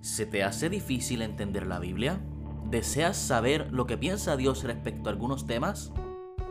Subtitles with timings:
[0.00, 2.20] ¿Se te hace difícil entender la Biblia?
[2.64, 5.92] ¿Deseas saber lo que piensa Dios respecto a algunos temas?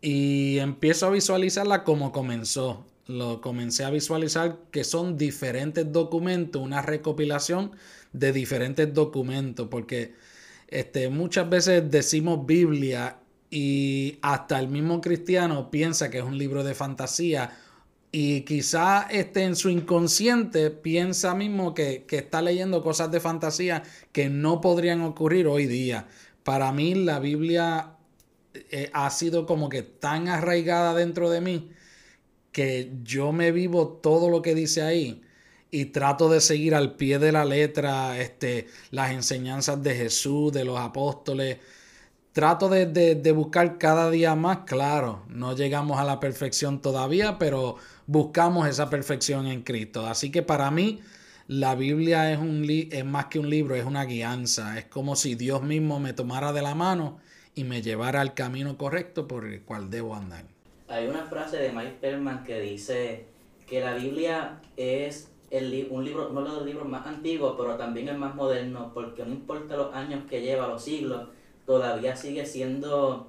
[0.00, 2.84] y empiezo a visualizarla como comenzó.
[3.06, 7.72] Lo comencé a visualizar que son diferentes documentos, una recopilación
[8.12, 10.14] de diferentes documentos, porque
[10.68, 13.16] este, muchas veces decimos Biblia
[13.50, 17.56] y hasta el mismo cristiano piensa que es un libro de fantasía
[18.12, 23.82] y quizá este, en su inconsciente piensa mismo que, que está leyendo cosas de fantasía
[24.12, 26.06] que no podrían ocurrir hoy día.
[26.42, 27.97] Para mí la Biblia
[28.54, 31.70] eh, ha sido como que tan arraigada dentro de mí
[32.52, 35.22] que yo me vivo todo lo que dice ahí
[35.70, 40.64] y trato de seguir al pie de la letra este, las enseñanzas de Jesús, de
[40.64, 41.58] los apóstoles.
[42.32, 47.76] Trato de, de, buscar cada día más, claro, no llegamos a la perfección todavía, pero
[48.06, 50.06] buscamos esa perfección en Cristo.
[50.06, 51.00] Así que para mí
[51.48, 54.78] la Biblia es, un es más que un libro, es una guianza.
[54.78, 57.18] Es como si Dios mismo me tomara de la mano
[57.58, 60.44] y me llevara al camino correcto por el cual debo andar.
[60.86, 63.26] Hay una frase de Mike Perlman que dice
[63.66, 68.06] que la Biblia es el, un libro, uno de los libros más antiguos, pero también
[68.06, 71.30] el más moderno, porque no importa los años que lleva, los siglos,
[71.66, 73.26] todavía sigue siendo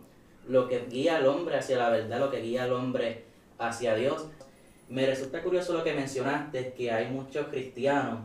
[0.48, 3.24] lo que guía al hombre hacia la verdad, lo que guía al hombre
[3.58, 4.28] hacia Dios.
[4.90, 8.20] Me resulta curioso lo que mencionaste, que hay muchos cristianos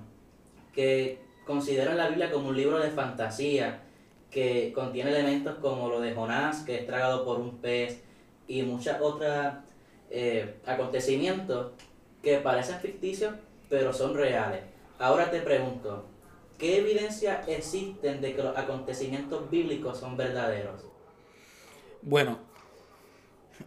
[0.75, 3.84] que consideran la Biblia como un libro de fantasía,
[4.35, 8.03] que contiene elementos como lo de Jonás, que es tragado por un pez,
[8.49, 9.31] y muchos otros
[10.11, 11.71] eh, acontecimientos
[12.21, 13.33] que parecen ficticios,
[13.69, 14.63] pero son reales.
[14.99, 16.07] Ahora te pregunto,
[16.59, 20.83] ¿qué evidencia existen de que los acontecimientos bíblicos son verdaderos?
[22.03, 22.39] Bueno,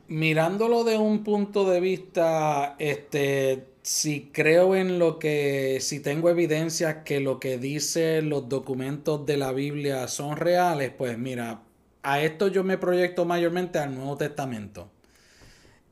[0.10, 7.06] mirándolo de un punto de vista este, si creo en lo que, si tengo evidencia
[7.06, 11.62] que lo que dicen los documentos de la Biblia son reales, pues mira,
[12.04, 14.90] a esto yo me proyecto mayormente al Nuevo Testamento.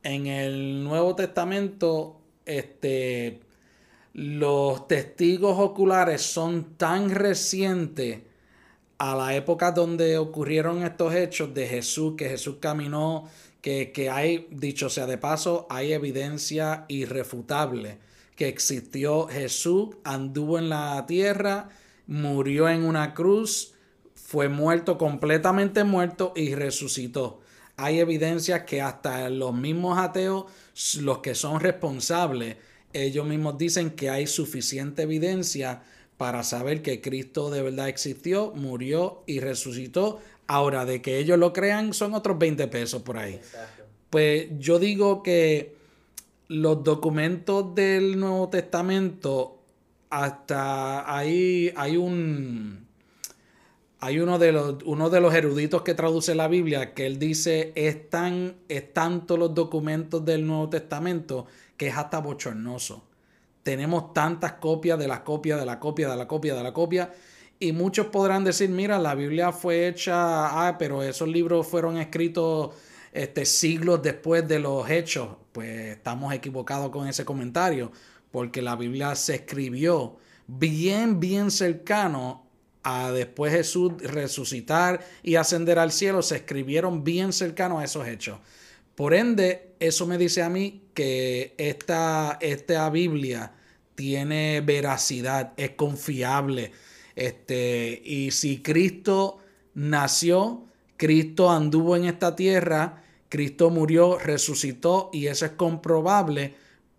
[0.02, 3.40] En el Nuevo Testamento, este,
[4.12, 8.20] los testigos oculares son tan recientes
[8.98, 13.26] a la época donde ocurrieron estos hechos de Jesús, que Jesús caminó
[13.66, 17.98] que, hay, dicho sea de paso, hay evidencia irrefutable
[18.36, 21.70] que existió Jesús, anduvo en la tierra,
[22.06, 23.74] murió en una cruz,
[24.14, 27.40] fue muerto, completamente muerto y resucitó.
[27.76, 30.44] Hay evidencia que hasta los mismos ateos,
[31.00, 32.58] los que son responsables,
[32.92, 35.82] ellos mismos dicen que hay suficiente evidencia
[36.16, 41.52] para saber que Cristo de verdad existió, murió y resucitó, Ahora, de que ellos lo
[41.52, 43.40] crean, son otros 20 pesos por ahí.
[44.10, 45.76] Pues yo digo que
[46.48, 49.58] los documentos del Nuevo Testamento,
[50.10, 52.86] hasta ahí hay un.
[53.98, 57.72] hay uno de, los, uno de los eruditos que traduce la Biblia que él dice,
[57.74, 61.46] es, tan, es tanto los documentos del Nuevo Testamento
[61.76, 63.02] que es hasta bochornoso.
[63.64, 67.12] Tenemos tantas copias de la copia, de la copia, de la copia, de la copia.
[67.58, 70.16] Y muchos podrán decir, mira, la Biblia fue hecha,
[70.68, 72.74] ah, pero esos libros fueron escritos
[73.12, 75.28] este, siglos después de los hechos.
[75.52, 77.90] Pues estamos equivocados con ese comentario,
[78.30, 82.46] porque la Biblia se escribió bien, bien cercano
[82.82, 88.38] a después Jesús resucitar y ascender al cielo, se escribieron bien cercanos a esos hechos.
[88.94, 93.52] Por ende, eso me dice a mí que esta, esta Biblia
[93.96, 96.70] tiene veracidad, es confiable.
[97.16, 99.38] Este, y si Cristo
[99.74, 100.64] nació,
[100.96, 106.54] Cristo anduvo en esta tierra, Cristo murió, resucitó y eso es comprobable,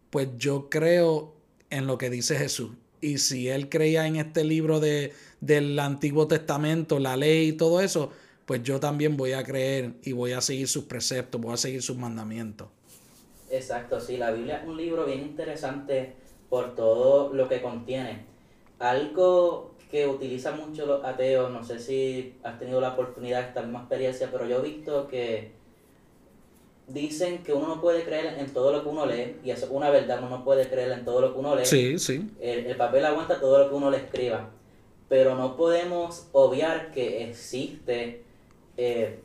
[0.09, 1.35] pues yo creo
[1.69, 2.71] en lo que dice Jesús.
[2.99, 7.79] Y si él creía en este libro de, del Antiguo Testamento, la ley y todo
[7.79, 8.11] eso,
[8.45, 11.83] pues yo también voy a creer y voy a seguir sus preceptos, voy a seguir
[11.83, 12.69] sus mandamientos.
[13.49, 16.13] Exacto, sí, la Biblia es un libro bien interesante
[16.49, 18.25] por todo lo que contiene.
[18.79, 23.61] Algo que utilizan mucho los ateos, no sé si has tenido la oportunidad de esta
[23.61, 25.51] misma experiencia, pero yo he visto que
[26.87, 29.71] dicen que uno no puede creer en todo lo que uno lee, y eso es
[29.71, 31.65] una verdad, uno no puede creer en todo lo que uno lee.
[31.65, 32.29] Sí, sí.
[32.39, 34.49] El, papel aguanta todo lo que uno le escriba,
[35.07, 38.23] pero no podemos obviar que existe
[38.75, 39.19] eh,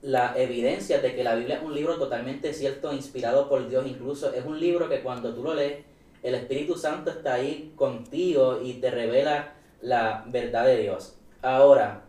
[0.00, 4.32] la evidencia de que la Biblia es un libro totalmente cierto, inspirado por Dios, incluso
[4.32, 5.84] es un libro que cuando tú lo lees,
[6.22, 9.54] el Espíritu Santo está ahí contigo y te revela
[9.84, 11.14] la verdad de Dios.
[11.42, 12.04] Ahora,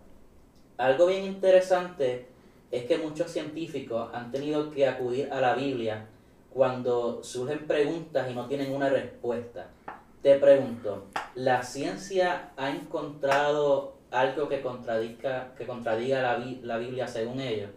[0.78, 2.26] algo bien interesante
[2.72, 6.08] es que muchos científicos han tenido que acudir a la Biblia
[6.54, 9.70] cuando surgen preguntas y no tienen una respuesta.
[10.22, 17.42] Te pregunto, ¿la ciencia ha encontrado algo que contradiga, que contradiga la, la Biblia según
[17.42, 17.70] ellos?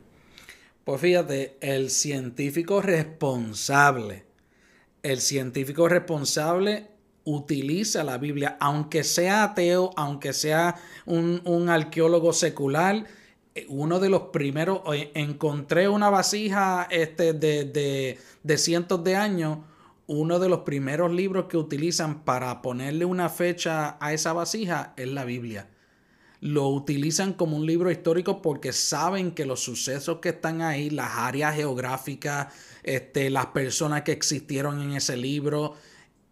[0.84, 4.24] Pues fíjate, el científico responsable,
[5.02, 6.86] el científico responsable
[7.28, 13.04] utiliza la Biblia, aunque sea ateo, aunque sea un, un arqueólogo secular,
[13.68, 14.80] uno de los primeros,
[15.14, 19.58] encontré una vasija este, de, de, cientos de años,
[20.06, 25.08] uno de los primeros libros que utilizan para ponerle una fecha a esa vasija es
[25.08, 25.68] la Biblia.
[26.40, 31.10] Lo utilizan como un libro histórico porque saben que los sucesos que están ahí, las
[31.16, 32.54] áreas geográficas,
[32.84, 35.74] este, las personas que existieron en ese libro,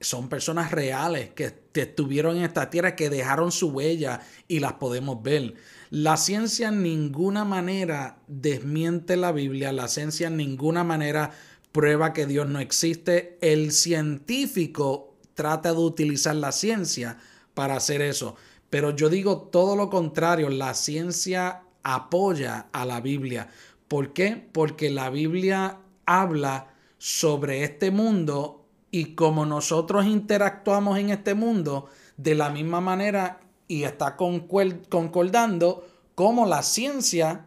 [0.00, 5.22] son personas reales que, estuvieron en esta tierra, que dejaron su huella y las podemos
[5.22, 5.54] ver.
[5.90, 11.32] La ciencia en ninguna manera desmiente la Biblia, la ciencia en ninguna manera
[11.72, 13.38] prueba que Dios no existe.
[13.43, 17.19] El científico trata de utilizar la ciencia
[17.52, 18.37] para hacer eso.
[18.70, 23.49] Pero yo digo todo lo contrario, la ciencia apoya a la Biblia.
[23.87, 24.49] ¿Por qué?
[24.52, 28.56] Porque la Biblia habla sobre este mundo
[28.96, 36.46] y como nosotros interactuamos en este mundo, de la misma manera y está concordando cómo
[36.46, 37.44] la ciencia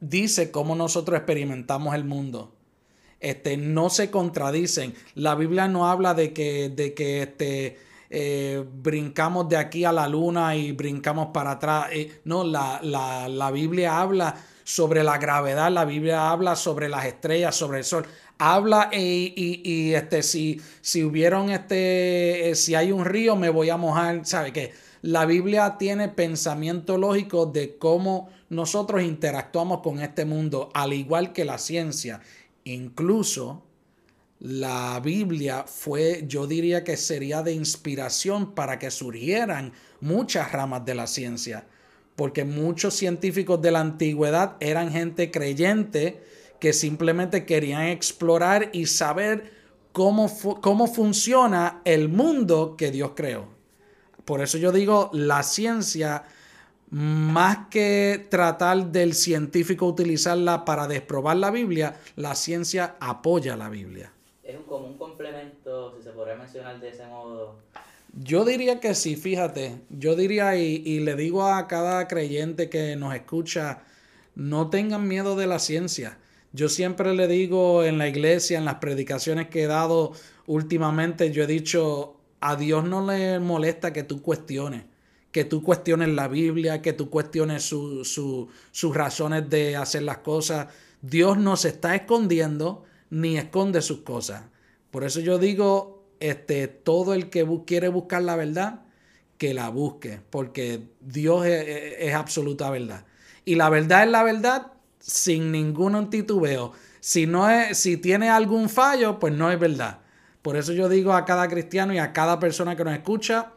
[0.00, 2.56] dice cómo nosotros experimentamos el mundo.
[3.20, 4.94] Este, no se contradicen.
[5.14, 7.78] La Biblia no habla de que, de que este,
[8.10, 11.86] eh, brincamos de aquí a la luna y brincamos para atrás.
[11.92, 14.34] Eh, no, la, la, Biblia habla
[14.64, 18.04] sobre la gravedad, la Biblia habla sobre las estrellas, sobre el sol.
[18.38, 19.32] Habla y,
[19.64, 24.26] y, este, si, si hubieron este, eh, si hay un río, me voy a mojar,
[24.26, 24.72] ¿sabe qué?
[25.02, 31.44] La Biblia tiene pensamiento lógico de cómo nosotros interactuamos con este mundo, al igual que
[31.44, 32.20] la ciencia.
[32.64, 33.62] Incluso
[34.40, 40.94] la Biblia fue, yo diría que sería de inspiración para que surgieran muchas ramas de
[40.94, 41.66] la ciencia,
[42.16, 46.22] porque muchos científicos de la antigüedad eran gente creyente
[46.64, 49.52] que simplemente querían explorar y saber
[49.92, 50.30] cómo,
[50.62, 53.48] cómo funciona el mundo que Dios creó.
[54.24, 56.24] Por eso yo digo, la ciencia,
[56.88, 64.10] más que tratar del científico utilizarla para desprobar la Biblia, la ciencia apoya la Biblia.
[64.42, 67.56] Es como un complemento, si se podría mencionar de ese modo.
[68.14, 69.82] Yo diría que sí, fíjate.
[69.90, 73.82] Yo diría, y, y le digo a cada creyente que nos escucha,
[74.34, 76.16] no tengan miedo de la ciencia.
[76.54, 80.12] Yo siempre le digo en la iglesia, en las predicaciones que he dado
[80.46, 84.84] últimamente, yo he dicho, a Dios no le molesta que tú cuestiones,
[85.32, 90.68] que tú cuestiones la Biblia, que tú cuestiones sus razones de hacer las cosas.
[91.02, 94.44] Dios no se está escondiendo ni esconde sus cosas.
[94.92, 98.84] Por eso yo digo, este, todo el que quiere buscar la verdad,
[99.38, 103.06] que la busque, porque Dios es, absoluta verdad.
[103.44, 104.73] Y la verdad es la verdad
[105.06, 106.72] sin ningún titubeo.
[107.00, 109.98] Si, no es, si tiene algún fallo, pues no es verdad.
[110.40, 113.52] Por eso yo digo a cada cristiano y a cada persona que nos escucha,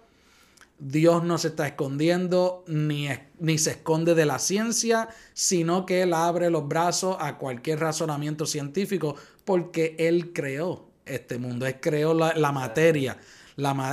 [0.79, 3.07] Dios no se está escondiendo ni,
[3.39, 8.45] ni se esconde de la ciencia, sino que Él abre los brazos a cualquier razonamiento
[8.45, 13.17] científico porque Él creó este mundo, Él creó la, materia,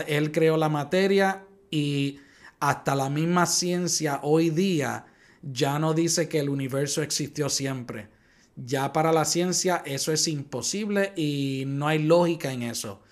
[0.06, 2.20] Él creó la materia y
[2.58, 5.06] hasta la misma ciencia hoy día
[5.52, 8.08] ya no dice que el universo existió siempre.
[8.56, 13.02] Ya para la ciencia eso es imposible y no hay lógica en eso.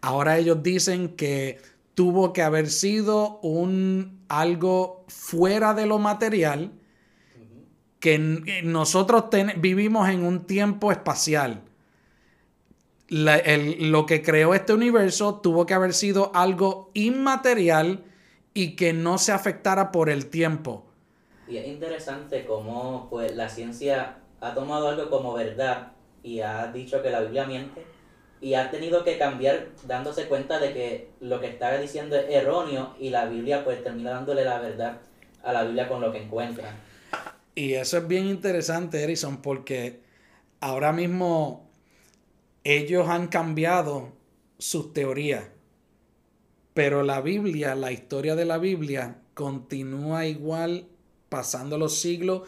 [0.00, 1.60] Ahora ellos dicen que
[1.94, 6.72] tuvo que haber sido un algo fuera de lo material
[8.00, 8.18] que
[8.62, 9.24] nosotros
[9.56, 11.62] vivimos en un tiempo espacial.
[13.08, 18.04] lo que creó este universo tuvo que haber sido algo inmaterial
[18.52, 20.86] y que no se afectara por el tiempo.
[21.46, 27.02] Y es interesante cómo pues, la ciencia ha tomado algo como verdad y ha dicho
[27.02, 27.84] que la Biblia miente
[28.40, 32.94] y ha tenido que cambiar dándose cuenta de que lo que está diciendo es erróneo
[32.98, 34.98] y la Biblia pues termina dándole la verdad
[35.42, 36.76] a la Biblia con lo que encuentra.
[37.54, 40.02] Y eso es bien interesante, Erison, porque
[40.60, 41.70] ahora mismo
[42.64, 44.12] ellos han cambiado
[44.58, 45.44] sus teorías,
[46.74, 50.88] pero la Biblia, la historia de la Biblia continúa igual
[51.34, 52.42] pasando los siglos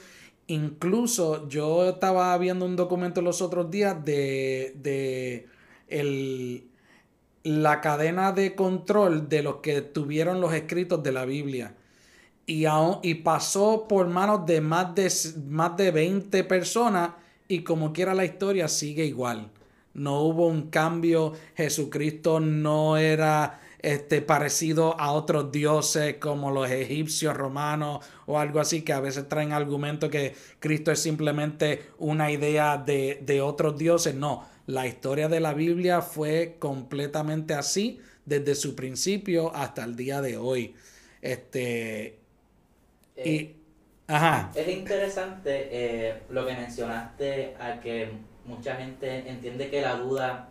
[0.48, 5.48] Incluso yo estaba viendo un documento los otros días de,
[7.42, 11.74] la cadena de control de los que tuvieron los escritos de la Biblia.
[12.46, 12.66] Y,
[13.02, 15.12] y pasó por manos de más, de
[15.48, 17.10] más de 20 personas
[17.48, 19.50] y como quiera la historia sigue igual.
[19.94, 27.36] No hubo un cambio, Jesucristo no era este, parecido a otros dioses como los egipcios,
[27.36, 32.78] romanos o algo así, que a veces traen argumentos que Cristo es simplemente una idea
[32.78, 34.16] de, de otros dioses.
[34.16, 40.20] No, la historia de la Biblia fue completamente así desde su principio hasta el día
[40.20, 40.74] de hoy.
[41.22, 42.18] Este,
[43.16, 43.56] y, eh,
[44.08, 44.50] ajá.
[44.56, 48.10] Es interesante eh, lo que mencionaste, a que
[48.46, 50.48] mucha gente entiende que la duda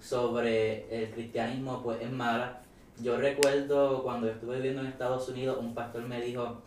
[0.00, 2.62] sobre el cristianismo pues es mala.
[3.02, 6.60] Yo recuerdo cuando estuve viviendo en Estados Unidos, un pastor me dijo,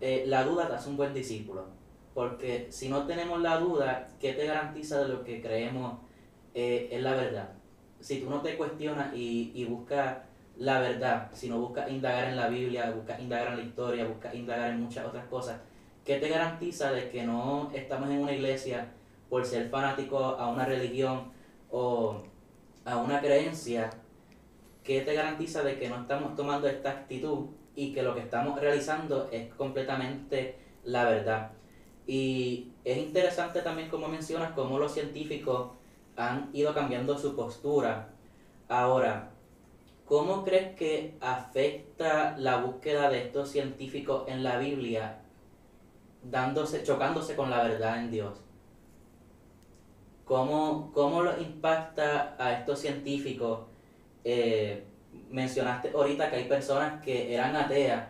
[0.00, 1.64] eh, la duda te hace un buen discípulo,
[2.14, 5.98] porque si no tenemos la duda, ¿qué te garantiza de lo que creemos
[6.54, 7.48] eh, es la verdad?
[7.98, 10.18] Si tú no te cuestionas y, y buscas
[10.56, 14.34] la verdad, si no buscas indagar en la Biblia, buscas indagar en la historia, buscas
[14.36, 15.60] indagar en muchas otras cosas,
[16.04, 18.92] ¿qué te garantiza de que no estamos en una iglesia
[19.28, 21.32] por ser fanático a una religión
[21.72, 22.22] o
[22.84, 23.90] a una creencia,
[24.86, 28.58] ¿qué te garantiza de que no estamos tomando esta actitud y que lo que estamos
[28.58, 31.50] realizando es completamente la verdad?
[32.06, 35.72] Y es interesante también como mencionas cómo los científicos
[36.16, 38.10] han ido cambiando su postura.
[38.68, 39.30] Ahora,
[40.04, 45.18] ¿cómo crees que afecta la búsqueda de estos científicos en la Biblia
[46.22, 48.40] dándose, chocándose con la verdad en Dios?
[50.24, 53.60] ¿Cómo, cómo lo impacta a estos científicos?
[54.28, 54.82] Eh,
[55.30, 58.08] mencionaste ahorita que hay personas que eran ateas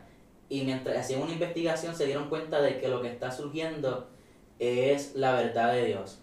[0.49, 4.09] y mientras hacían una investigación se dieron cuenta de que lo que está surgiendo
[4.59, 6.21] es la verdad de Dios.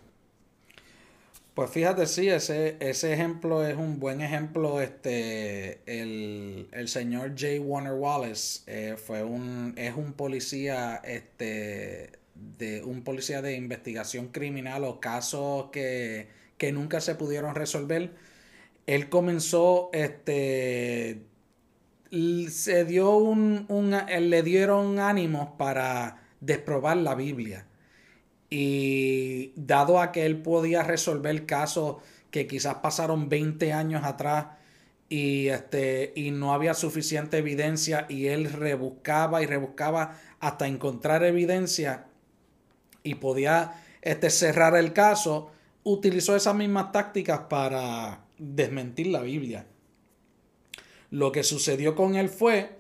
[1.53, 4.81] Pues fíjate, sí, ese, ese ejemplo es un buen ejemplo.
[4.81, 7.61] Este, el, señor J.
[7.61, 12.09] Warner Wallace eh, fue un, es un policía este,
[12.57, 16.27] de un policía de investigación criminal o casos que,
[16.73, 18.11] nunca se pudieron resolver,
[18.85, 21.25] él comenzó, este,
[22.49, 23.67] se dio un,
[24.07, 27.67] le dieron ánimos para desprobar la Biblia.
[28.49, 31.97] Y dado a que él podía resolver casos
[32.29, 34.47] que quizás pasaron 20 años atrás
[35.09, 42.07] y, este, y no había suficiente evidencia y él rebuscaba y rebuscaba hasta encontrar evidencia,
[43.03, 45.51] y podía este, cerrar el caso,
[45.83, 49.65] utilizó esas mismas tácticas para desmentir la Biblia.
[51.09, 52.79] Lo que sucedió con él fue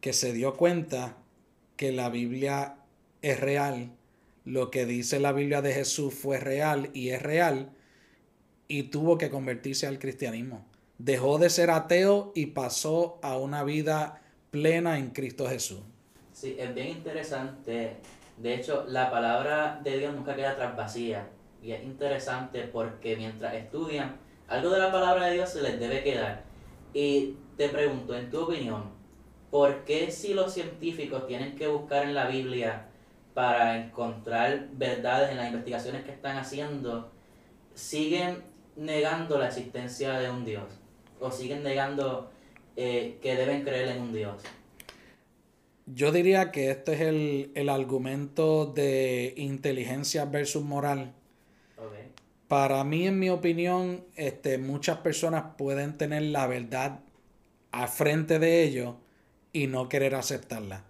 [0.00, 1.16] que se dio cuenta
[1.76, 2.76] que la Biblia
[3.22, 3.92] es real,
[4.44, 7.70] lo que dice la Biblia de Jesús fue real y es real,
[8.68, 10.66] y tuvo que convertirse al cristianismo.
[10.98, 15.80] Dejó de ser ateo y pasó a una vida plena en Cristo Jesús.
[16.32, 17.96] Sí, es bien interesante
[18.38, 21.28] de hecho, la palabra de Dios nunca queda tras vacía.
[21.60, 24.16] Y es interesante porque mientras estudian,
[24.48, 26.42] algo de la palabra de Dios se les debe quedar.
[26.94, 28.84] Y te pregunto, en tu opinión,
[29.50, 32.86] ¿por qué si los científicos tienen que buscar en la Biblia
[33.34, 37.10] para encontrar verdades en las investigaciones que están haciendo,
[37.74, 38.42] siguen
[38.74, 40.64] negando la existencia de un Dios?
[41.20, 42.30] ¿O siguen negando
[42.76, 44.42] eh, que deben creer en un Dios?
[45.86, 51.14] Yo diría que este es el, el argumento de inteligencia versus moral.
[52.48, 57.00] Para mí, en mi opinión, este, muchas personas pueden tener la verdad
[57.72, 58.94] a frente de ellos
[59.52, 60.84] y no querer aceptarla.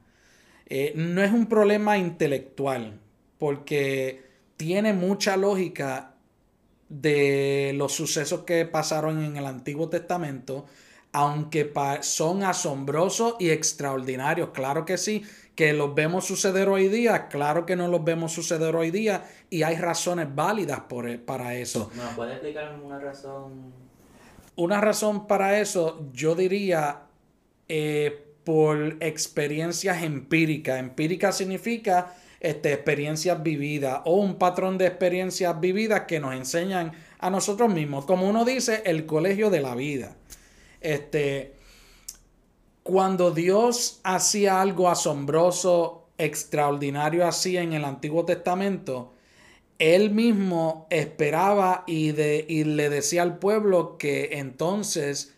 [0.66, 3.00] Eh, no es un problema intelectual,
[3.38, 4.22] porque
[4.56, 6.14] tiene mucha lógica
[6.88, 10.66] de los sucesos que pasaron en el Antiguo Testamento,
[11.12, 11.72] aunque
[12.02, 15.22] son asombrosos y extraordinarios, claro que sí,
[15.58, 19.64] que los vemos suceder hoy día, claro que no los vemos suceder hoy día y
[19.64, 21.90] hay razones válidas por, e, para eso.
[21.96, 23.72] ¿Me puede explicar una razón?
[24.54, 27.00] Una razón para eso, yo diría
[27.68, 30.78] eh, por experiencias empíricas.
[30.78, 37.30] Empírica significa este, experiencias vividas o un patrón de experiencias vividas que nos enseñan a
[37.30, 38.04] nosotros mismos.
[38.04, 40.14] Como uno dice, el colegio de la vida.
[40.80, 41.57] Este,
[42.88, 49.12] cuando Dios hacía algo asombroso, extraordinario así en el Antiguo Testamento,
[49.78, 55.34] él mismo esperaba y, y le decía al pueblo que entonces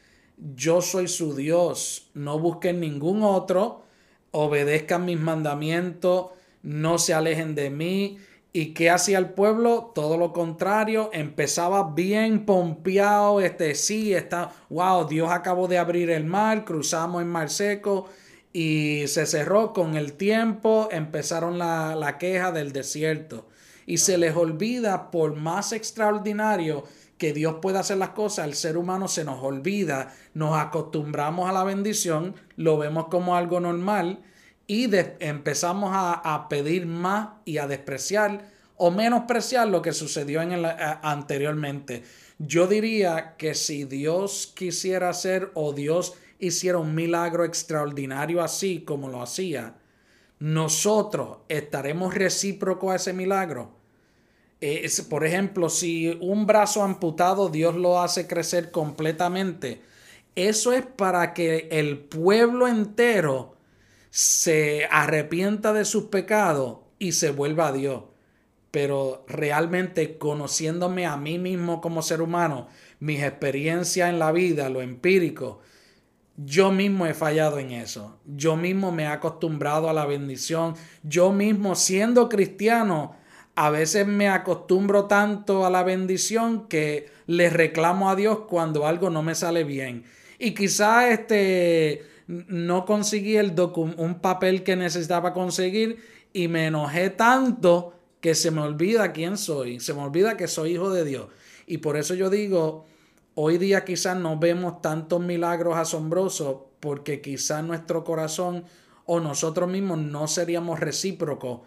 [0.55, 3.83] yo soy su Dios, no busquen ningún otro,
[4.31, 6.27] obedezcan mis mandamientos,
[6.63, 8.19] no se alejen de mí
[8.53, 9.93] ¿Y qué hacía el pueblo?
[9.95, 16.25] Todo lo contrario, empezaba bien pompeado, este sí, está, wow, Dios acabó de abrir el
[16.25, 18.09] mar, cruzamos el mar seco
[18.53, 23.47] y se cerró con el tiempo, empezaron la, la queja del desierto.
[23.87, 26.83] Y se les olvida, por más extraordinario
[27.19, 31.53] que Dios pueda hacer las cosas, el ser humano se nos olvida, nos acostumbramos a
[31.53, 34.25] la bendición, lo vemos como algo normal
[34.71, 40.65] y empezamos a, pedir más y a despreciar o menospreciar lo que sucedió en el,
[40.65, 42.05] eh, anteriormente.
[42.39, 49.09] Yo diría que si Dios quisiera hacer o Dios hiciera un milagro extraordinario así como
[49.09, 49.75] lo hacía,
[50.39, 53.73] nosotros estaremos recíprocos a ese milagro.
[55.09, 59.83] por ejemplo, si un brazo amputado Dios lo hace crecer completamente,
[60.37, 63.59] eso es para que el pueblo entero
[64.11, 68.05] se arrepienta de sus pecados y se vuelva a Dios.
[68.71, 72.69] Pero realmente conociéndome a mí mismo como ser humano,
[73.01, 75.61] mis experiencias en la vida, lo empírico,
[76.37, 78.19] yo mismo he fallado en eso.
[78.25, 80.75] Yo mismo me he acostumbrado a la bendición.
[81.03, 83.15] Yo mismo siendo cristiano,
[83.57, 89.11] a veces me acostumbro tanto a la bendición que le reclamo a Dios cuando algo
[89.11, 90.05] no me sale bien.
[90.39, 95.99] Y quizá este no conseguí el un papel que necesitaba conseguir
[96.33, 100.75] y me enojé tanto que se me olvida quién soy, se me olvida que soy
[100.75, 101.27] hijo de Dios.
[101.67, 102.85] Y por eso yo digo,
[103.35, 108.65] hoy día quizás no vemos tantos milagros asombrosos porque quizás nuestro corazón
[109.07, 111.63] o nosotros mismos no seríamos recíprocos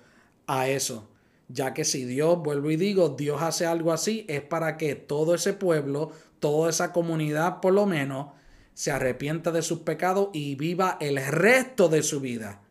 [0.47, 1.09] a eso.
[1.49, 5.35] Ya que si Dios, vuelvo y digo, Dios hace algo así, es para que todo
[5.35, 8.27] ese pueblo, toda esa comunidad por lo menos,
[8.73, 12.61] se arrepienta de sus pecados y viva el resto de su vida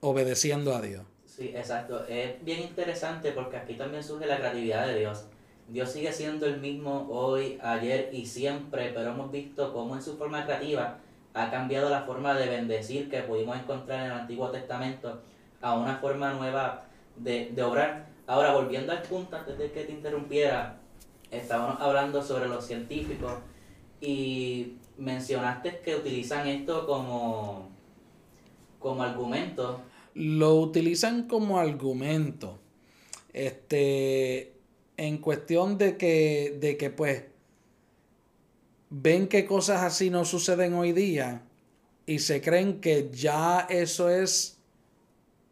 [0.00, 1.02] obedeciendo a Dios.
[1.24, 2.04] Sí, exacto.
[2.06, 5.24] Es bien interesante porque aquí también surge la creatividad de Dios.
[5.68, 10.16] Dios sigue siendo el mismo hoy, ayer y siempre, pero hemos visto cómo en su
[10.18, 10.98] forma creativa
[11.32, 15.22] ha cambiado la forma de bendecir que pudimos encontrar en el Antiguo Testamento
[15.62, 16.84] a una forma nueva
[17.16, 18.06] de, de obrar.
[18.26, 20.76] Ahora, volviendo al punto antes de que te interrumpiera,
[21.30, 23.32] estábamos hablando sobre los científicos
[24.00, 27.68] y mencionaste que utilizan esto como,
[28.78, 29.80] como argumento.
[30.14, 32.58] Lo utilizan como argumento.
[33.32, 34.52] Este,
[34.96, 37.24] en cuestión de que, de que pues
[38.90, 41.42] ven que cosas así no suceden hoy día
[42.06, 44.58] y se creen que ya eso es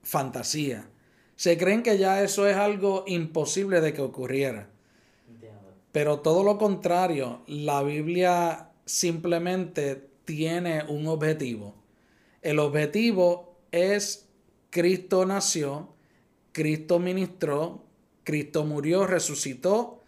[0.02, 0.88] fantasía.
[1.36, 4.68] Se creen que ya eso es algo imposible de que ocurriera.
[5.90, 11.74] Pero todo lo contrario, la Biblia simplemente tiene un objetivo.
[12.42, 14.28] El objetivo es
[14.70, 15.88] Cristo nació,
[16.52, 17.84] Cristo ministró,
[18.24, 20.02] Cristo murió, resucitó,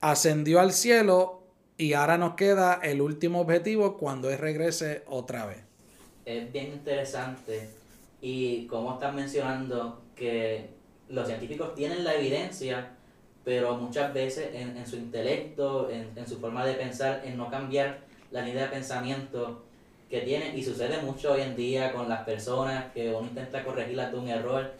[0.00, 1.42] ascendió al cielo
[1.76, 5.58] y ahora nos queda el último objetivo cuando Él regrese otra vez.
[6.24, 7.68] Es bien interesante
[8.20, 10.68] y como están mencionando que
[11.08, 12.90] los científicos tienen la evidencia,
[13.44, 18.11] pero muchas veces en, su intelecto, en, en, su forma de pensar, en no cambiar
[18.32, 19.62] la línea de pensamiento
[20.10, 24.12] que tiene, y sucede mucho hoy en día con las personas que uno intenta corregirlas
[24.12, 24.72] de un error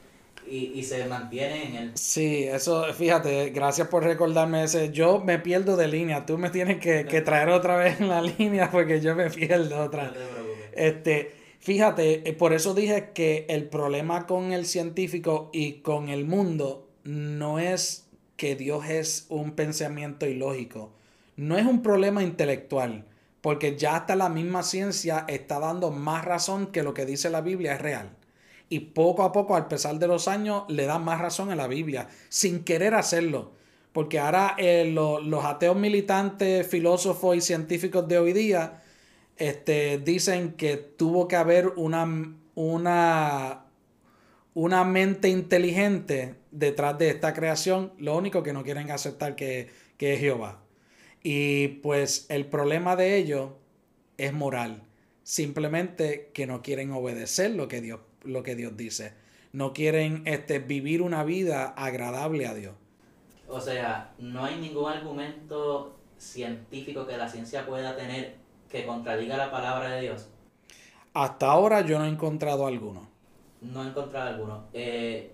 [0.47, 1.97] y, y se mantiene en el...
[1.97, 4.91] Sí, eso, fíjate, gracias por recordarme ese.
[4.91, 8.21] Yo me pierdo de línea, tú me tienes que, que traer otra vez en la
[8.21, 10.07] línea porque yo me pierdo otra.
[10.07, 10.71] No te preocupes.
[10.75, 16.25] Este, fíjate, eh, por eso dije que el problema con el científico y con el
[16.25, 20.93] mundo no es que Dios es un pensamiento ilógico,
[21.37, 23.05] no es un problema intelectual,
[23.42, 27.42] porque ya hasta la misma ciencia está dando más razón que lo que dice la
[27.42, 28.16] Biblia es real.
[28.70, 31.66] Y poco a poco, al pesar de los años, le dan más razón a la
[31.68, 33.52] Biblia, sin querer hacerlo.
[33.92, 38.83] Porque ahora eh, lo- los ateos militantes, filósofos y científicos de hoy día
[39.37, 43.64] este, dicen que tuvo que haber una, una,
[44.55, 47.92] una mente inteligente detrás de esta creación.
[47.98, 50.62] Lo único que no quieren aceptar que, que es Jehová.
[51.22, 53.50] Y pues el problema de ellos
[54.18, 54.82] es moral.
[55.22, 59.14] Simplemente que no quieren obedecer lo que Dios, lo que Dios dice.
[59.52, 62.74] No quieren este, vivir una vida agradable a Dios.
[63.48, 68.37] O sea, no hay ningún argumento científico que la ciencia pueda tener
[68.70, 70.28] que contradiga la palabra de Dios.
[71.12, 73.08] Hasta ahora yo no he encontrado alguno.
[73.61, 74.64] No he encontrado alguno.
[74.72, 75.32] Eh,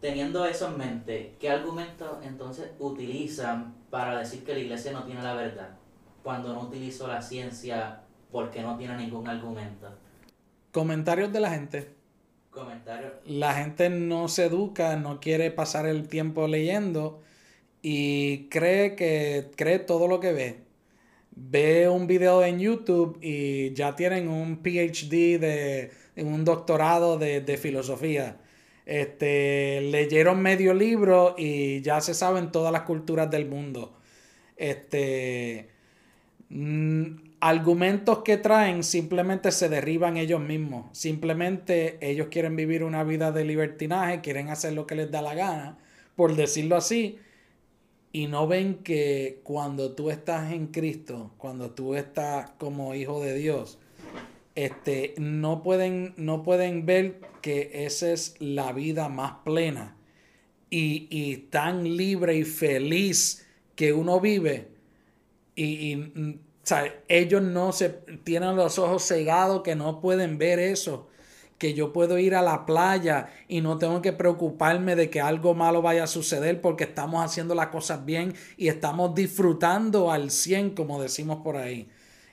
[0.00, 5.22] teniendo eso en mente, ¿qué argumentos entonces utilizan para decir que la iglesia no tiene
[5.22, 5.76] la verdad?
[6.22, 9.88] Cuando no utilizó la ciencia porque no tiene ningún argumento.
[10.72, 11.94] Comentarios de la gente.
[12.50, 13.12] Comentario.
[13.24, 17.22] La gente no se educa, no quiere pasar el tiempo leyendo
[17.82, 20.64] y cree que cree todo lo que ve.
[21.30, 27.56] Ve un video en YouTube y ya tienen un PhD de un doctorado de, de
[27.56, 28.38] filosofía.
[28.88, 33.92] Este, leyeron medio libro y ya se saben todas las culturas del mundo.
[34.56, 35.68] Este,
[36.48, 37.04] mm,
[37.38, 40.86] argumentos que traen simplemente se derriban ellos mismos.
[40.96, 45.34] Simplemente ellos quieren vivir una vida de libertinaje, quieren hacer lo que les da la
[45.34, 45.76] gana,
[46.16, 47.18] por decirlo así,
[48.10, 53.34] y no ven que cuando tú estás en Cristo, cuando tú estás como hijo de
[53.34, 53.78] Dios,
[54.54, 59.96] este, no pueden, no pueden ver que esa es la vida más plena
[60.68, 64.68] y, y tan libre y feliz que uno vive.
[65.56, 66.40] Y, mm,
[67.08, 71.08] ellos no se tienen los ojos cegados que no pueden ver eso.
[71.56, 75.54] Que yo puedo ir a la playa y no tengo que preocuparme de que algo
[75.54, 80.74] malo vaya a suceder porque estamos haciendo las cosas bien y estamos disfrutando al 100,
[80.74, 81.88] como decimos por ahí.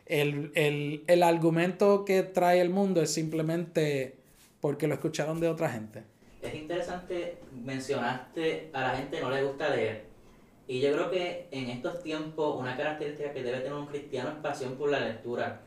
[0.08, 4.25] El, el, el argumento que trae el mundo es simplemente
[4.66, 6.02] porque lo escucharon de otra gente.
[6.42, 10.06] Es interesante, mencionaste a la gente no le gusta leer.
[10.68, 14.36] Y yo creo que en estos tiempos una característica que debe tener un cristiano es
[14.38, 15.62] pasión por la lectura.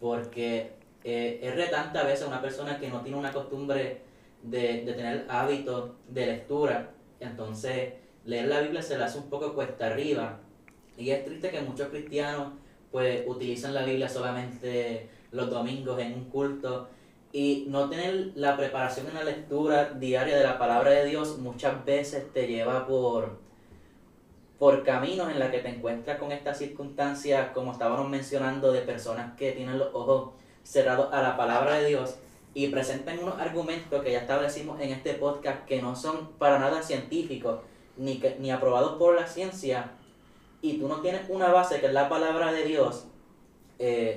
[0.00, 0.72] Porque
[1.04, 4.00] eh, es retante a veces una persona que no tiene una costumbre
[4.42, 6.92] de, de tener hábitos de lectura.
[7.20, 7.92] Entonces
[8.24, 10.40] leer la Biblia se le hace un poco cuesta arriba.
[10.96, 12.54] Y es triste que muchos cristianos
[12.90, 16.88] pues utilizan la Biblia solamente los domingos en un culto
[17.32, 21.84] y no tener la preparación en la lectura diaria de la palabra de Dios muchas
[21.84, 23.38] veces te lleva por,
[24.58, 29.36] por caminos en la que te encuentras con estas circunstancias, como estábamos mencionando, de personas
[29.36, 30.30] que tienen los ojos
[30.62, 32.16] cerrados a la palabra de Dios
[32.54, 36.82] y presentan unos argumentos que ya establecimos en este podcast que no son para nada
[36.82, 37.60] científicos
[37.96, 39.92] ni, que, ni aprobados por la ciencia
[40.60, 43.06] y tú no tienes una base que es la palabra de Dios,
[43.78, 44.16] eh,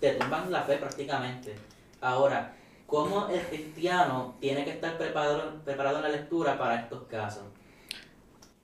[0.00, 1.54] te tumban la fe prácticamente.
[2.00, 2.54] Ahora,
[2.86, 7.44] ¿cómo el cristiano tiene que estar preparado, preparado en la lectura para estos casos?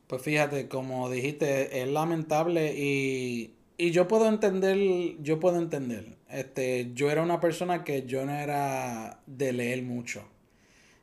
[0.06, 4.76] Pues fíjate, como dijiste, es lamentable y, y yo puedo entender,
[5.22, 6.16] yo puedo entender.
[6.28, 10.24] Este, yo era una persona que yo no era de leer mucho.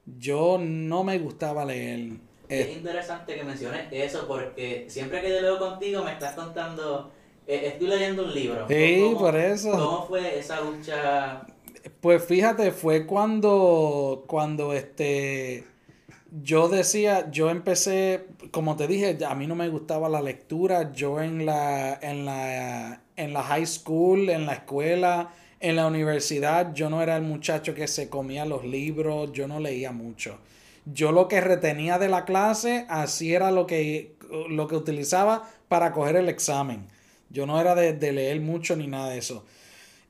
[0.06, 2.18] Yo no me gustaba leer.
[2.50, 7.12] Es Eh, interesante que menciones eso porque siempre que yo leo contigo me estás contando,
[7.48, 8.68] eh, estoy leyendo un libro.
[8.68, 9.72] Sí, ¿Cómo- por eso.
[9.72, 11.42] ¿Cómo fue esa lucha?
[12.02, 15.66] Pues fíjate, fue cuando, cuando este,
[16.42, 21.22] yo decía, yo empecé, como te dije, a mí no me gustaba la lectura, yo
[21.22, 26.90] en la, en la, en la high school, en la escuela, en la universidad, yo
[26.90, 30.38] no era el muchacho que se comía los libros, yo no leía mucho.
[30.86, 34.16] Yo lo que retenía de la clase, así era lo que,
[34.50, 36.88] lo que utilizaba para coger el examen.
[37.30, 39.46] Yo no era de, de leer mucho ni nada de eso.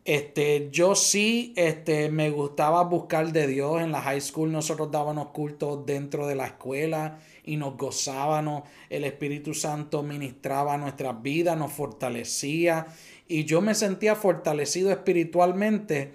[0.05, 3.81] Este, yo sí, este, me gustaba buscar de Dios.
[3.81, 9.03] En la high school nosotros dábamos cultos dentro de la escuela y nos gozábamos, el
[9.03, 12.88] Espíritu Santo ministraba nuestras vidas, nos fortalecía.
[13.27, 16.13] Y yo me sentía fortalecido espiritualmente,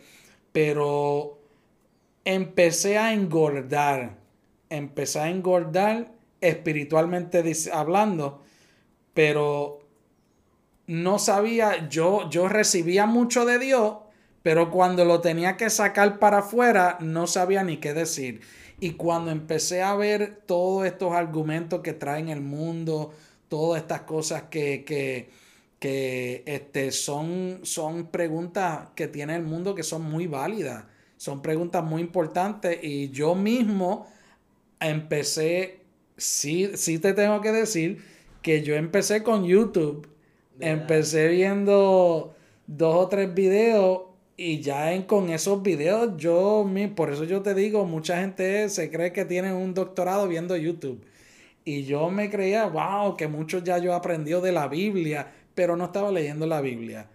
[0.52, 1.38] pero
[2.24, 4.18] empecé a engordar,
[4.70, 7.42] empecé a engordar espiritualmente
[7.72, 8.42] hablando,
[9.12, 9.83] pero
[10.86, 13.96] no sabía, yo, yo recibía mucho de Dios,
[14.42, 18.42] pero cuando lo tenía que sacar para afuera, no sabía ni qué decir.
[18.80, 23.14] Y cuando empecé a ver todos estos argumentos que traen el mundo,
[23.48, 25.30] todas estas cosas que, que,
[25.78, 30.84] que este, son, son preguntas que tiene el mundo que son muy válidas,
[31.16, 34.06] son preguntas muy importantes y yo mismo
[34.80, 35.80] empecé,
[36.18, 38.04] sí, sí te tengo que decir
[38.42, 40.13] que yo empecé con YouTube
[40.60, 42.34] empecé viendo
[42.66, 44.02] dos o tres videos
[44.36, 48.90] y ya en, con esos videos yo, por eso yo te digo, mucha gente se
[48.90, 51.04] cree que tiene un doctorado viendo YouTube.
[51.64, 55.86] Y yo me creía, wow, que muchos ya yo aprendido de la Biblia, pero no
[55.86, 57.08] estaba leyendo la Biblia.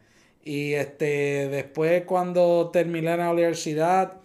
[0.43, 4.21] Y este, después cuando terminé la universidad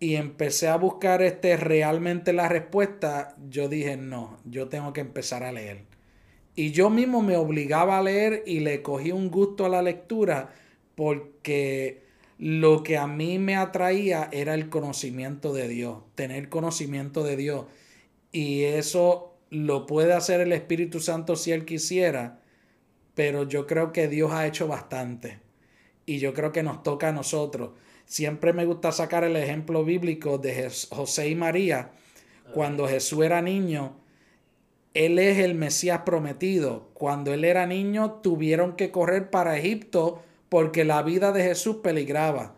[0.00, 5.44] y empecé a buscar este, realmente la respuesta, yo dije, no, yo tengo que empezar
[5.44, 5.89] a leer.
[6.54, 10.52] Y yo mismo me obligaba a leer y le cogí un gusto a la lectura
[10.94, 12.02] porque
[12.38, 17.66] lo que a mí me atraía era el conocimiento de Dios, tener conocimiento de Dios.
[18.32, 22.40] Y eso lo puede hacer el Espíritu Santo si Él quisiera,
[23.14, 25.40] pero yo creo que Dios ha hecho bastante.
[26.06, 27.72] Y yo creo que nos toca a nosotros.
[28.06, 31.92] Siempre me gusta sacar el ejemplo bíblico de José y María.
[32.54, 33.99] Cuando Jesús era niño,
[34.94, 36.88] él es el Mesías prometido.
[36.94, 42.56] Cuando él era niño tuvieron que correr para Egipto porque la vida de Jesús peligraba.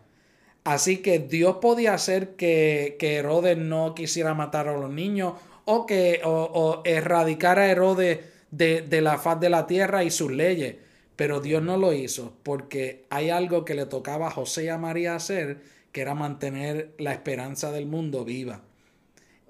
[0.63, 5.33] Así que Dios podía hacer que, que Herodes no quisiera matar a los niños
[5.65, 8.19] o que o, erradicara a Herodes
[8.51, 10.77] de, de la faz de la tierra y sus leyes.
[11.15, 14.77] Pero Dios no lo hizo porque hay algo que le tocaba a José y a
[14.77, 18.61] María hacer, que era mantener la esperanza del mundo viva.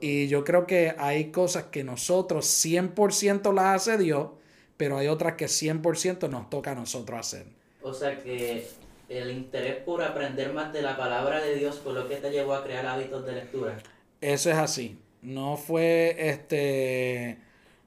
[0.05, 4.31] Y yo creo que hay cosas que nosotros 100% las hace Dios,
[4.75, 7.45] pero hay otras que 100% nos toca a nosotros hacer.
[7.81, 8.67] O sea que
[9.07, 12.53] el interés por aprender más de la palabra de Dios fue lo que te llevó
[12.53, 13.77] a crear hábitos de lectura.
[14.19, 14.99] Eso es así.
[15.21, 17.37] No fue este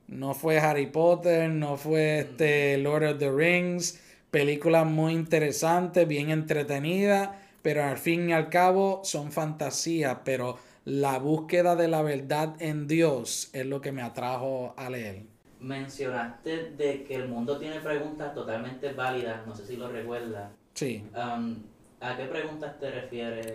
[0.08, 4.00] no fue Harry Potter, no fue este Lord of the Rings,
[4.30, 7.28] películas muy interesantes, bien entretenidas,
[7.60, 12.86] pero al fin y al cabo son fantasías, pero la búsqueda de la verdad en
[12.86, 15.24] Dios es lo que me atrajo a leer.
[15.58, 20.48] Mencionaste de que el mundo tiene preguntas totalmente válidas, no sé si lo recuerdas.
[20.74, 21.04] Sí.
[21.12, 21.56] Um,
[22.00, 23.54] ¿A qué preguntas te refieres?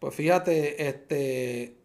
[0.00, 1.76] Pues fíjate, este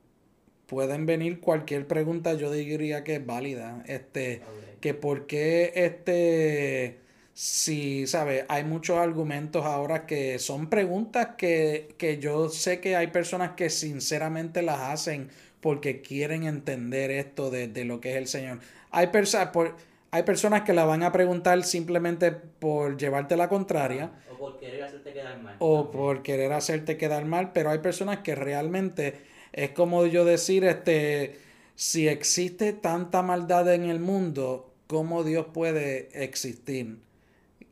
[0.66, 3.84] pueden venir cualquier pregunta, yo diría que es válida.
[3.86, 4.42] Este,
[4.82, 7.00] que por qué este
[7.40, 8.46] Sí, ¿sabes?
[8.50, 13.70] Hay muchos argumentos ahora que son preguntas que, que yo sé que hay personas que
[13.70, 15.30] sinceramente las hacen
[15.62, 18.58] porque quieren entender esto de, lo que es el Señor.
[18.90, 19.12] Hay,
[19.54, 19.76] por,
[20.10, 24.10] hay personas que la van a preguntar simplemente por llevarte la contraria.
[24.32, 25.56] O por querer hacerte quedar mal.
[25.60, 29.14] O por querer hacerte quedar mal, pero hay personas que realmente
[29.54, 31.38] es como yo decir, este,
[31.76, 37.06] si existe tanta maldad en el mundo, ¿cómo Dios puede existir?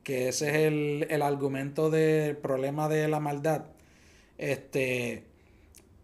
[0.05, 3.65] Que ese es el, el argumento del problema de la maldad.
[4.37, 5.23] Este,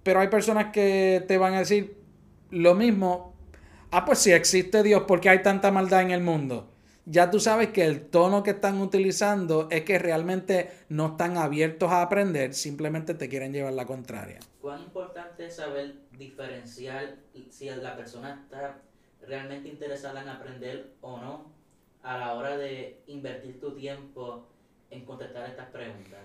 [0.01, 1.95] pero hay personas que te van a decir
[2.49, 3.35] lo mismo.
[3.91, 6.71] Ah, pues si existe Dios, ¿por qué hay tanta maldad en el mundo?
[7.05, 11.91] Ya tú sabes que el tono que están utilizando es que realmente no están abiertos
[11.91, 14.39] a aprender, simplemente te quieren llevar la contraria.
[14.61, 17.17] ¿Cuán importante es saber diferenciar
[17.51, 18.79] si la persona está
[19.27, 21.60] realmente interesada en aprender o no
[22.03, 24.45] a la hora de invertir tu tiempo
[24.89, 26.19] en contestar estas preguntas?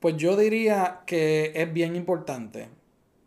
[0.00, 2.68] Pues yo diría que es bien importante.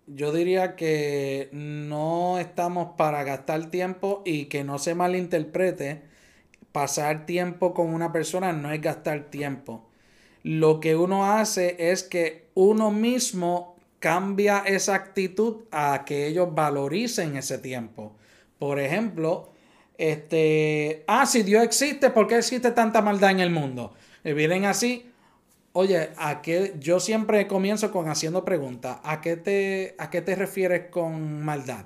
[0.07, 6.03] Yo diría que no estamos para gastar tiempo y que no se malinterprete.
[6.71, 9.85] Pasar tiempo con una persona no es gastar tiempo.
[10.43, 17.37] Lo que uno hace es que uno mismo cambia esa actitud a que ellos valoricen
[17.37, 18.15] ese tiempo.
[18.57, 19.50] Por ejemplo,
[20.01, 23.93] este, ah, si Dios existe, ¿por qué existe tanta maldad en el mundo?
[24.23, 25.05] Y vienen así,
[25.73, 26.73] oye, ¿a qué?
[26.79, 31.85] yo siempre comienzo con haciendo preguntas, ¿a qué te, a qué te refieres con maldad?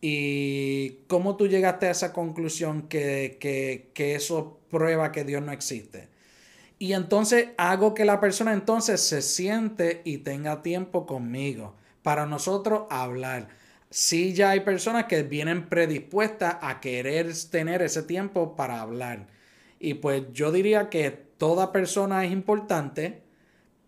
[0.00, 5.50] ¿Y cómo tú llegaste a esa conclusión que, que, que eso prueba que Dios no
[5.50, 6.08] existe?
[6.78, 12.82] Y entonces hago que la persona entonces se siente y tenga tiempo conmigo para nosotros
[12.88, 13.48] hablar
[13.90, 19.26] sí ya hay personas que vienen predispuestas a querer tener ese tiempo para hablar.
[19.78, 23.22] Y pues yo diría que toda persona es importante,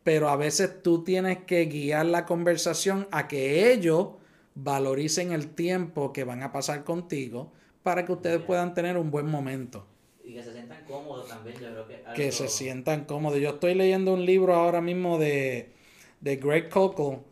[0.03, 4.09] pero a veces tú tienes que guiar la conversación a que ellos
[4.55, 9.27] valoricen el tiempo que van a pasar contigo para que ustedes puedan tener un buen
[9.27, 9.87] momento.
[10.25, 12.03] Y que se sientan cómodos también, yo creo que...
[12.15, 13.41] Que se sientan cómodos.
[13.41, 15.73] Yo estoy leyendo un libro ahora mismo de,
[16.21, 17.25] de Greg Coco,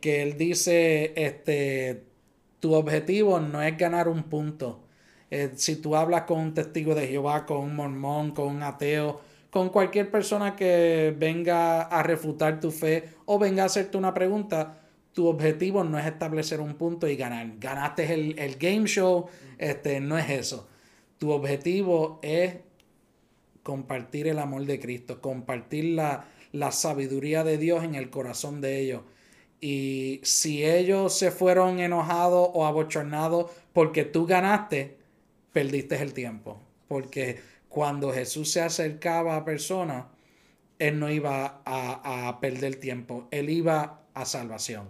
[0.00, 2.04] que él dice, este,
[2.60, 4.84] tu objetivo no es ganar un punto.
[5.30, 9.20] Eh, si tú hablas con un testigo de Jehová, con un mormón, con un ateo,
[9.50, 14.80] con cualquier persona que venga a refutar tu fe o venga a hacerte una pregunta,
[15.12, 17.52] tu objetivo no es establecer un punto y ganar.
[17.58, 19.26] Ganaste el, el game show,
[19.58, 20.68] este, no es eso.
[21.18, 22.56] Tu objetivo es
[23.62, 28.80] compartir el amor de Cristo, compartir la, la sabiduría de Dios en el corazón de
[28.80, 29.02] ellos.
[29.66, 34.98] Y si ellos se fueron enojados o abochornados porque tú ganaste,
[35.54, 36.60] perdiste el tiempo.
[36.86, 40.04] Porque cuando Jesús se acercaba a personas,
[40.78, 44.86] él no iba a, perder tiempo, él iba a salvación.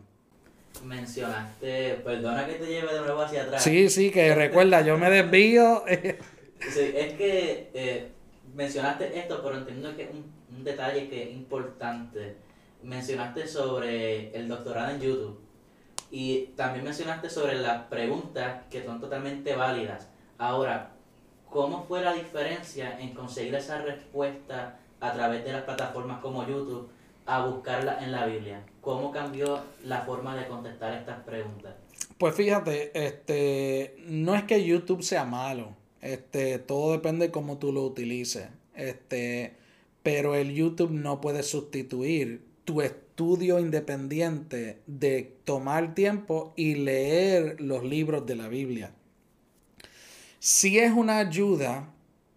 [0.85, 3.63] Mencionaste, perdona que te lleve de nuevo hacia atrás.
[3.63, 5.85] Sí, sí, que recuerda, yo me desvío.
[5.87, 8.09] sí, es que eh,
[8.57, 10.25] mencionaste esto, pero entiendo que es un,
[10.57, 12.43] un detalle que es importante.
[12.85, 15.41] Mencionaste sobre el doctorado en YouTube
[16.11, 20.09] y también mencionaste sobre las preguntas que son totalmente válidas.
[20.39, 20.95] Ahora,
[21.55, 26.89] ¿Cómo fue la diferencia en conseguir esa respuesta a través de las plataformas como YouTube
[27.27, 28.67] a buscarla en la Biblia?
[28.81, 31.77] ¿Cómo cambió la forma de contestar estas preguntas?
[32.19, 37.73] Pues fíjate, este, no es que YouTube sea malo, este, todo depende de cómo tú
[37.73, 39.55] lo utilices, este,
[40.03, 47.85] pero el YouTube no puede sustituir tu estudio independiente de tomar tiempo y leer los
[47.85, 48.93] libros de la Biblia
[50.45, 51.91] sí es una ayuda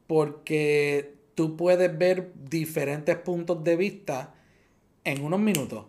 [0.08, 4.34] porque tú puedes ver diferentes puntos de vista
[5.04, 5.84] en unos minutos.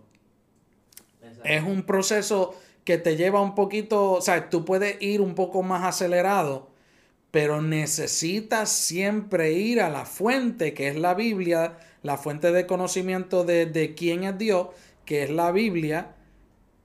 [1.44, 5.62] Es un proceso que te lleva un poquito, o sea, tú puedes ir un poco
[5.62, 6.70] más acelerado,
[7.30, 13.44] pero necesitas siempre ir a la fuente, que es la Biblia, la fuente de conocimiento
[13.44, 14.68] de, de quién es Dios,
[15.04, 16.14] que es la Biblia,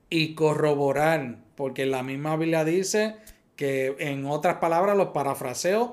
[0.10, 3.16] y corroborar, porque la misma Biblia dice
[3.56, 5.92] que en otras palabras los parafraseos,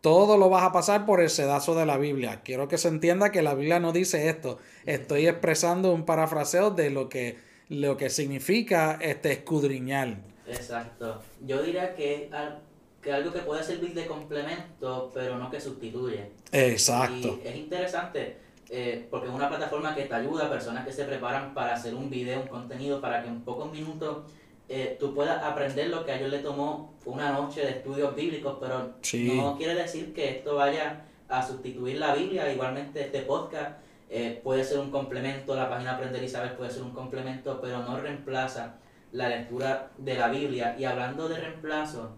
[0.00, 2.40] todo lo vas a pasar por el sedazo de la Biblia.
[2.44, 4.58] Quiero que se entienda que la Biblia no dice esto.
[4.86, 7.36] Estoy expresando un parafraseo de lo que,
[7.68, 10.18] lo que significa este escudriñar.
[10.46, 11.20] Exacto.
[11.44, 12.30] Yo diría que,
[13.02, 16.30] que algo que puede servir de complemento, pero no que sustituye.
[16.52, 17.40] Exacto.
[17.44, 18.47] Y es interesante.
[18.70, 21.94] Eh, porque es una plataforma que te ayuda a personas que se preparan para hacer
[21.94, 24.24] un video, un contenido, para que en pocos minutos
[24.68, 28.58] eh, tú puedas aprender lo que a ellos le tomó una noche de estudios bíblicos,
[28.60, 28.94] pero
[29.34, 32.52] no quiere decir que esto vaya a sustituir la Biblia.
[32.52, 33.78] Igualmente este podcast
[34.10, 37.78] eh, puede ser un complemento, la página Aprender y Saber puede ser un complemento, pero
[37.82, 38.76] no reemplaza
[39.12, 40.76] la lectura de la Biblia.
[40.78, 42.10] Y hablando de reemplazo,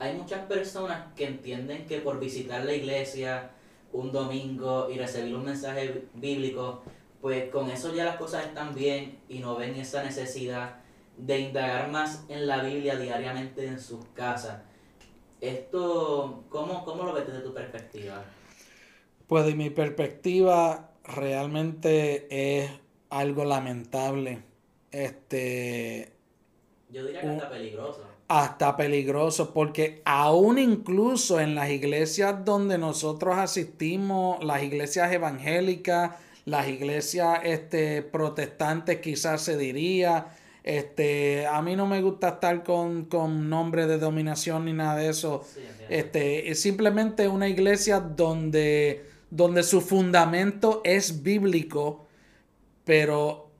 [0.00, 3.50] hay muchas personas que entienden que por visitar la iglesia
[3.96, 6.82] un domingo y recibir un mensaje bíblico,
[7.20, 10.76] pues con eso ya las cosas están bien y no ven esa necesidad
[11.16, 14.60] de indagar más en la Biblia diariamente en sus casas.
[15.40, 18.22] Esto, ¿cómo, cómo lo ves desde tu perspectiva?
[19.26, 22.70] Pues de mi perspectiva realmente es
[23.08, 24.42] algo lamentable.
[24.90, 26.12] Este.
[26.90, 28.15] Yo diría que hasta peligroso.
[28.28, 36.10] Hasta peligroso, porque aún incluso en las iglesias donde nosotros asistimos, las iglesias evangélicas,
[36.44, 40.26] las iglesias este, protestantes quizás se diría,
[40.64, 45.10] este, a mí no me gusta estar con, con nombre de dominación ni nada de
[45.10, 45.46] eso.
[45.88, 52.08] este, es simplemente una iglesia donde, donde su fundamento es bíblico,
[52.84, 53.50] pero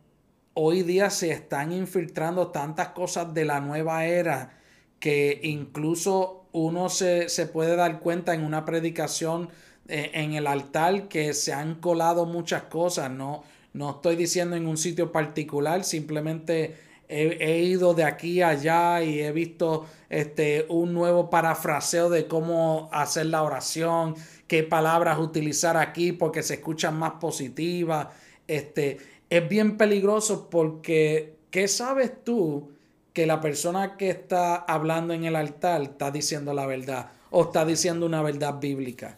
[0.54, 4.55] hoy día se están infiltrando tantas cosas de la nueva era
[5.00, 9.48] que incluso uno se, se puede dar cuenta en una predicación
[9.88, 14.66] eh, en el altar que se han colado muchas cosas, no, no estoy diciendo en
[14.66, 16.76] un sitio particular, simplemente
[17.08, 22.88] He, ido de aquí a allá y he visto este, un nuevo parafraseo de cómo
[22.92, 24.16] hacer la oración,
[24.48, 28.08] qué palabras utilizar aquí porque se escuchan más positivas.
[28.48, 28.98] Este,
[29.30, 32.72] es bien peligroso porque, ¿qué sabes tú
[33.16, 37.64] que la persona que está hablando en el altar está diciendo la verdad o está
[37.64, 39.16] diciendo una verdad bíblica?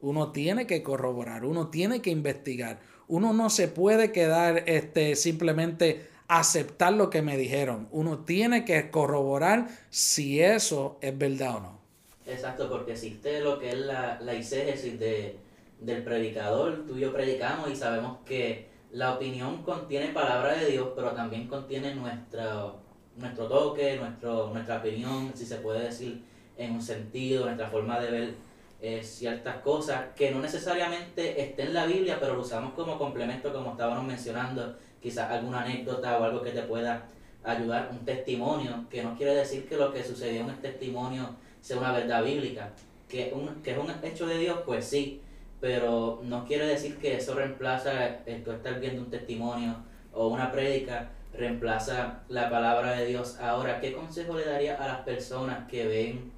[0.00, 2.78] Uno tiene que corroborar, uno tiene que investigar.
[3.06, 7.86] Uno no se puede quedar este, simplemente aceptar lo que me dijeron.
[7.92, 11.78] Uno tiene que corroborar si eso es verdad o no.
[12.24, 15.36] Exacto, porque existe lo que es la, la exégesis de,
[15.80, 16.86] del predicador.
[16.86, 21.46] Tú y yo predicamos y sabemos que la opinión contiene palabra de Dios, pero también
[21.46, 22.83] contiene nuestro,
[23.16, 26.22] nuestro toque, nuestro, nuestra opinión, si se puede decir
[26.56, 28.34] en un sentido, nuestra forma de ver
[28.80, 33.52] eh, ciertas cosas que no necesariamente estén en la Biblia, pero lo usamos como complemento,
[33.52, 37.06] como estábamos mencionando, quizás alguna anécdota o algo que te pueda
[37.44, 41.78] ayudar, un testimonio, que no quiere decir que lo que sucedió en el testimonio sea
[41.78, 42.72] una verdad bíblica,
[43.08, 45.20] que, un, que es un hecho de Dios, pues sí,
[45.60, 49.76] pero no quiere decir que eso reemplaza el tú estar viendo un testimonio
[50.12, 53.38] o una prédica, reemplaza la palabra de Dios.
[53.40, 56.32] Ahora, ¿qué consejo le daría a las personas que ven,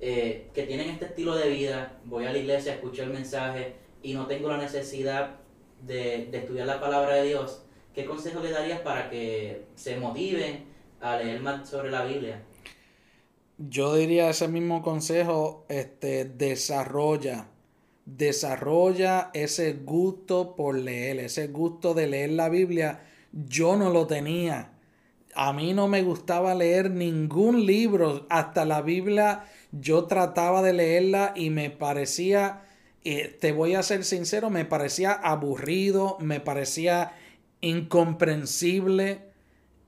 [0.00, 1.98] eh, que tienen este estilo de vida?
[2.04, 5.36] Voy a la iglesia, escucho el mensaje y no tengo la necesidad
[5.82, 7.62] de, de estudiar la palabra de Dios
[7.96, 10.66] ¿qué consejo le darías para que se motiven
[11.00, 12.42] a leer más sobre la Biblia?
[13.56, 17.48] Yo diría ese mismo consejo, este, desarrolla,
[18.04, 23.00] desarrolla ese gusto por leer, ese gusto de leer la Biblia.
[23.44, 24.72] Yo no lo tenía.
[25.34, 31.32] A mí no me gustaba leer ningún libro, hasta la Biblia yo trataba de leerla
[31.36, 32.62] y me parecía,
[33.04, 37.12] eh, te voy a ser sincero, me parecía aburrido, me parecía
[37.60, 39.20] incomprensible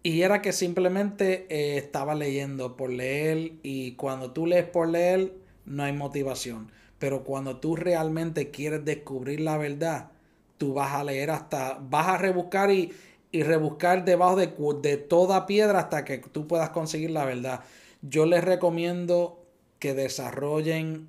[0.02, 5.32] y era que simplemente eh, estaba leyendo por leer y cuando tú lees por leer
[5.64, 6.70] no hay motivación.
[6.98, 10.10] Pero cuando tú realmente quieres descubrir la verdad,
[10.58, 12.92] tú vas a leer hasta, vas a rebuscar y,
[13.30, 17.60] y rebuscar debajo de, de toda piedra hasta que tú puedas conseguir la verdad.
[18.02, 19.44] Yo les recomiendo
[19.78, 21.08] que desarrollen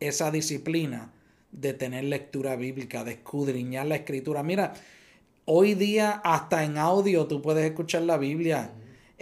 [0.00, 1.12] esa disciplina
[1.52, 4.42] de tener lectura bíblica, de escudriñar la escritura.
[4.42, 4.74] Mira,
[5.48, 8.72] Hoy día hasta en audio tú puedes escuchar la Biblia.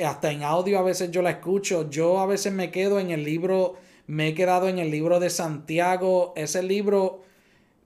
[0.02, 1.90] Hasta en audio a veces yo la escucho.
[1.90, 3.74] Yo a veces me quedo en el libro,
[4.06, 6.32] me he quedado en el libro de Santiago.
[6.34, 7.23] Ese libro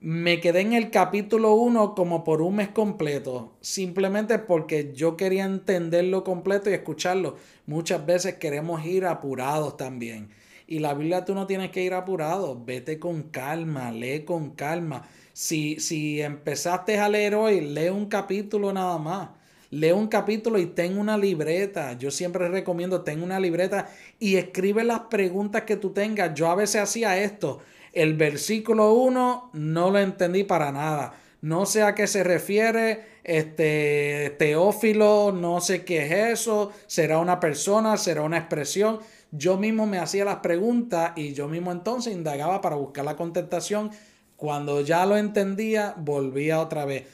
[0.01, 3.53] me quedé en el capítulo 1 como por un mes completo.
[3.61, 7.35] Simplemente porque yo quería entenderlo completo y escucharlo.
[7.65, 10.29] Muchas veces queremos ir apurados también.
[10.67, 12.63] Y la Biblia tú no tienes que ir apurado.
[12.63, 15.07] Vete con calma, lee con calma
[15.39, 19.29] si, si empezaste a leer hoy, lee un capítulo nada más.
[19.71, 21.93] Lee un capítulo y ten una libreta.
[21.93, 23.89] Yo siempre recomiendo, ten una libreta
[24.19, 26.33] y escribe las preguntas que tú tengas.
[26.33, 27.61] Yo a veces hacía esto.
[27.93, 31.13] El versículo 1 no lo entendí para nada.
[31.41, 37.39] No sé a qué se refiere, este teófilo, no sé qué es eso, será una
[37.39, 38.99] persona, será una expresión.
[39.31, 43.91] Yo mismo me hacía las preguntas y yo mismo entonces indagaba para buscar la contestación
[44.35, 47.05] cuando ya lo entendía, volvía otra vez.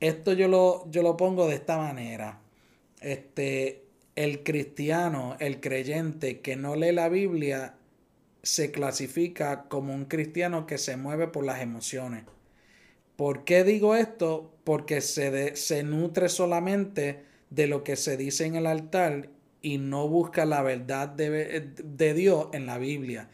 [0.00, 2.40] Esto yo lo, yo lo pongo de esta manera.
[3.00, 7.74] Este, el cristiano, el creyente que no lee la Biblia,
[8.48, 12.24] se clasifica como un cristiano que se mueve por las emociones.
[13.14, 14.54] ¿Por qué digo esto?
[14.64, 19.28] Porque se, se nutre solamente de lo que se dice en el altar
[19.60, 23.28] y no busca la verdad de, de Dios en la Biblia.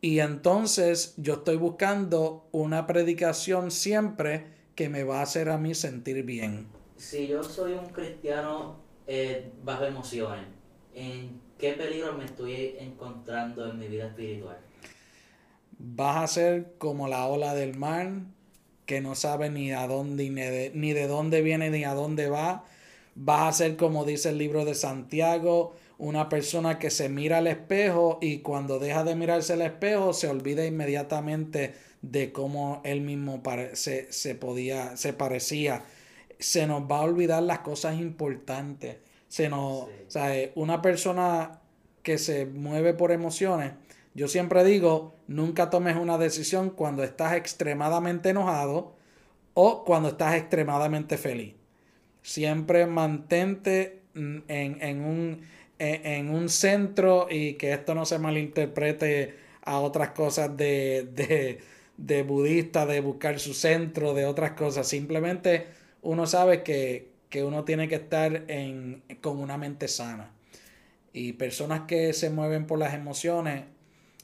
[0.00, 5.74] Y entonces yo estoy buscando una predicación siempre que me va a hacer a mí
[5.74, 6.68] sentir bien.
[6.96, 8.76] Si yo soy un cristiano
[9.08, 10.46] eh, bajo emociones,
[10.94, 14.58] ¿en qué peligro me estoy encontrando en mi vida espiritual?
[15.78, 18.10] Vas a ser como la ola del mar
[18.86, 22.28] que no sabe ni a dónde ni de, ni de dónde viene ni a dónde
[22.28, 22.64] va.
[23.14, 27.46] Vas a ser como dice el libro de Santiago, una persona que se mira al
[27.46, 33.42] espejo y cuando deja de mirarse al espejo se olvida inmediatamente de cómo él mismo
[33.72, 35.84] se, se podía, se parecía.
[36.38, 38.96] Se nos va a olvidar las cosas importantes.
[39.28, 41.60] Se nos, o sea, una persona
[42.02, 43.72] que se mueve por emociones,
[44.14, 48.94] yo siempre digo, nunca tomes una decisión cuando estás extremadamente enojado
[49.54, 51.54] o cuando estás extremadamente feliz.
[52.22, 55.42] Siempre mantente en, en un
[55.78, 61.60] en, un centro y que esto no se malinterprete a otras cosas de, de,
[61.96, 64.88] de budista, de buscar su centro, de otras cosas.
[64.88, 65.66] Simplemente
[66.02, 70.32] uno sabe que, uno tiene que estar en, con una mente sana.
[71.12, 73.64] Y personas que se mueven por las emociones,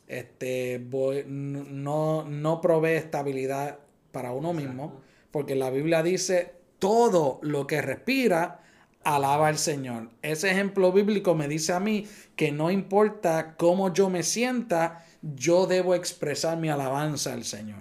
[0.07, 0.79] este,
[1.27, 3.79] no, no provee estabilidad
[4.11, 5.01] para uno mismo,
[5.31, 8.61] porque la Biblia dice, todo lo que respira,
[9.05, 10.11] alaba al Señor.
[10.21, 15.67] Ese ejemplo bíblico me dice a mí que no importa cómo yo me sienta, yo
[15.67, 17.81] debo expresar mi alabanza al Señor.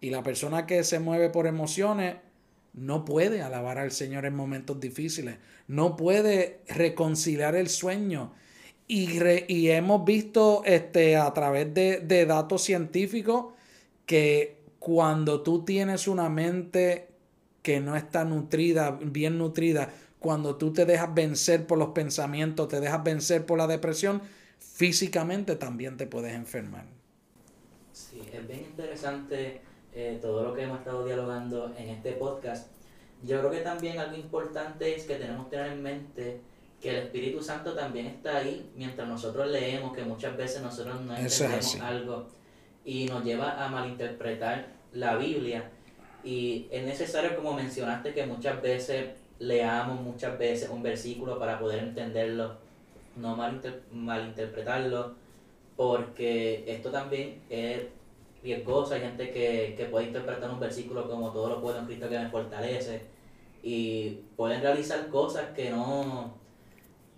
[0.00, 2.16] Y la persona que se mueve por emociones
[2.72, 8.32] no puede alabar al Señor en momentos difíciles, no puede reconciliar el sueño.
[8.86, 13.52] Y, y hemos visto este, a través de, de datos científicos
[14.06, 17.08] que cuando tú tienes una mente
[17.62, 22.80] que no está nutrida, bien nutrida, cuando tú te dejas vencer por los pensamientos, te
[22.80, 24.22] dejas vencer por la depresión,
[24.58, 26.86] físicamente también te puedes enfermar.
[27.92, 29.60] Sí, es bien interesante
[29.94, 32.70] eh, todo lo que hemos estado dialogando en este podcast.
[33.24, 36.40] Yo creo que también algo importante es que tenemos que tener en mente
[36.80, 41.16] que el Espíritu Santo también está ahí mientras nosotros leemos, que muchas veces nosotros no
[41.16, 42.28] entendemos algo
[42.84, 45.70] y nos lleva a malinterpretar la Biblia.
[46.22, 51.80] Y es necesario, como mencionaste, que muchas veces leamos muchas veces un versículo para poder
[51.80, 52.56] entenderlo,
[53.16, 53.36] no
[53.92, 55.14] malinterpretarlo,
[55.76, 57.82] porque esto también es
[58.42, 58.94] riesgoso.
[58.94, 62.18] Hay gente que, que puede interpretar un versículo como todo lo puedo en Cristo que
[62.18, 63.02] me fortalece
[63.62, 66.36] y pueden realizar cosas que no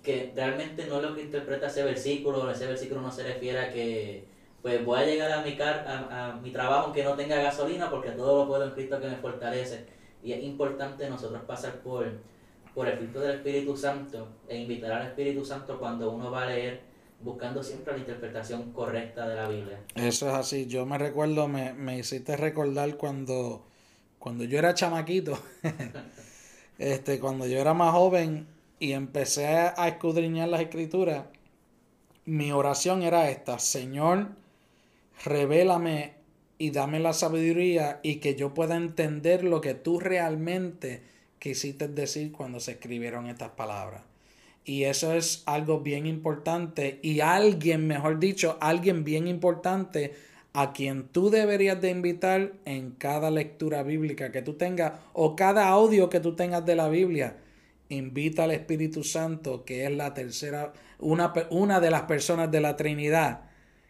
[0.03, 3.71] que realmente no es lo que interpreta ese versículo, ese versículo no se refiere a
[3.71, 4.25] que
[4.63, 7.91] pues voy a llegar a mi, car a, a mi trabajo aunque no tenga gasolina
[7.91, 9.87] porque todo lo puedo en Cristo que me fortalece.
[10.23, 12.07] Y es importante nosotros pasar por,
[12.75, 16.47] por el filtro del Espíritu Santo e invitar al Espíritu Santo cuando uno va a
[16.47, 16.81] leer
[17.23, 19.81] buscando siempre la interpretación correcta de la Biblia.
[19.95, 20.67] Eso es así.
[20.67, 23.67] Yo me recuerdo, me, me hiciste recordar cuando,
[24.19, 25.39] cuando yo era chamaquito,
[26.79, 28.47] este, cuando yo era más joven
[28.79, 31.27] y empecé a escudriñar las escrituras,
[32.25, 34.29] mi oración era esta, Señor,
[35.25, 36.15] revélame
[36.59, 41.03] y dame la sabiduría y que yo pueda entender lo que tú realmente
[41.39, 44.10] quisiste decir cuando se escribieron estas palabras.
[44.65, 50.13] Y eso es algo bien importante y alguien, mejor dicho, alguien bien importante
[50.53, 55.69] a quien tú deberías de invitar en cada lectura bíblica que tú tengas o cada
[55.69, 57.37] audio que tú tengas de la Biblia.
[57.89, 62.77] Invita al Espíritu Santo, que es la tercera, una, una de las personas de la
[62.77, 63.43] Trinidad,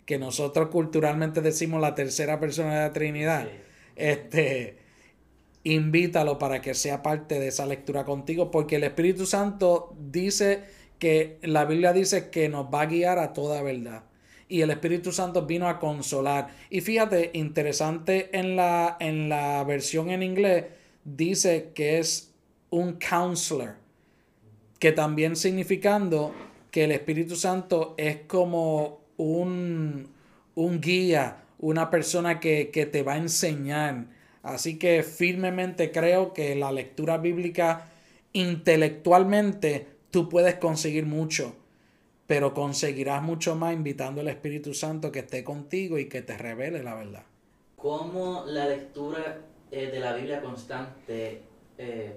[0.07, 3.49] que nosotros culturalmente decimos la tercera persona de la Trinidad.
[3.97, 4.80] Este,
[5.65, 10.65] invítalo para que sea parte de esa lectura contigo, porque el Espíritu Santo dice
[10.99, 14.05] que la Biblia dice que nos va a guiar a toda verdad.
[14.49, 16.49] Y el Espíritu Santo vino a consolar.
[16.71, 20.65] Y fíjate, interesante en la, en la versión en inglés,
[21.05, 22.33] dice que es
[22.71, 23.77] un counselor,
[24.79, 26.35] que también significando
[26.71, 30.09] que el Espíritu Santo es como un,
[30.55, 34.07] un guía, una persona que, que te va a enseñar
[34.43, 37.91] Así que firmemente creo que la lectura bíblica
[38.33, 41.55] intelectualmente tú puedes conseguir mucho,
[42.27, 46.83] pero conseguirás mucho más invitando al Espíritu Santo que esté contigo y que te revele
[46.83, 47.25] la verdad.
[47.77, 51.43] ¿Cómo la lectura eh, de la Biblia constante
[51.79, 52.15] eh,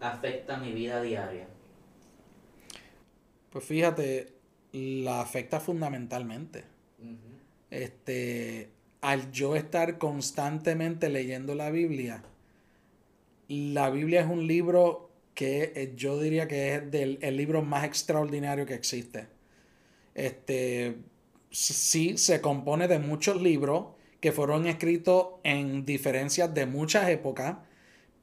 [0.00, 1.46] afecta mi vida diaria?
[3.50, 4.34] Pues fíjate,
[4.72, 6.64] la afecta fundamentalmente.
[7.70, 8.70] Este,
[9.00, 12.22] al yo estar constantemente leyendo la Biblia,
[13.48, 17.84] la Biblia es un libro que eh, yo diría que es del, el libro más
[17.84, 19.28] extraordinario que existe.
[20.14, 20.96] Este,
[21.50, 23.88] sí, se compone de muchos libros
[24.20, 27.58] que fueron escritos en diferencias de muchas épocas,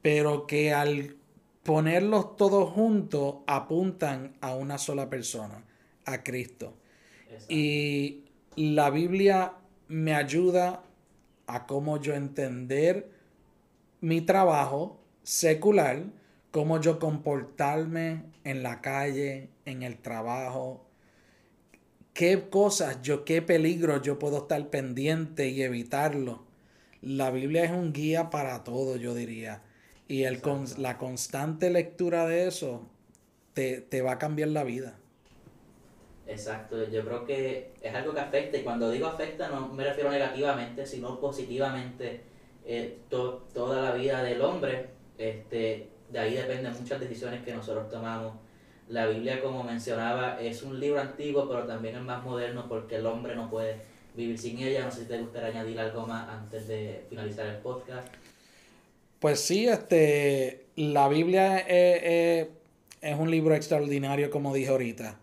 [0.02, 1.16] pero que al
[1.62, 5.64] ponerlos todos juntos apuntan a una sola persona,
[6.04, 6.74] a Cristo.
[7.48, 8.24] Y
[8.56, 9.54] la Biblia
[9.88, 10.82] me ayuda
[11.46, 13.10] a cómo yo entender
[14.00, 16.04] mi trabajo secular,
[16.50, 20.84] cómo yo comportarme en la calle, en el trabajo,
[22.12, 26.44] qué cosas yo, qué peligros yo puedo estar pendiente y evitarlo.
[27.02, 29.62] La Biblia es un guía para todo, yo diría.
[30.08, 30.40] Y el,
[30.78, 32.88] la constante lectura de eso
[33.52, 34.98] te, te va a cambiar la vida.
[36.26, 40.10] Exacto, yo creo que es algo que afecta, y cuando digo afecta no me refiero
[40.10, 42.22] negativamente, sino positivamente
[42.64, 44.86] eh, toda la vida del hombre.
[45.18, 48.34] Este, de ahí dependen muchas decisiones que nosotros tomamos.
[48.88, 53.06] La Biblia, como mencionaba, es un libro antiguo, pero también es más moderno porque el
[53.06, 53.76] hombre no puede
[54.14, 54.84] vivir sin ella.
[54.84, 58.08] No sé si te gustaría añadir algo más antes de finalizar el podcast.
[59.20, 62.48] Pues sí, este, la Biblia es,
[63.00, 65.18] es un libro extraordinario, como dije ahorita.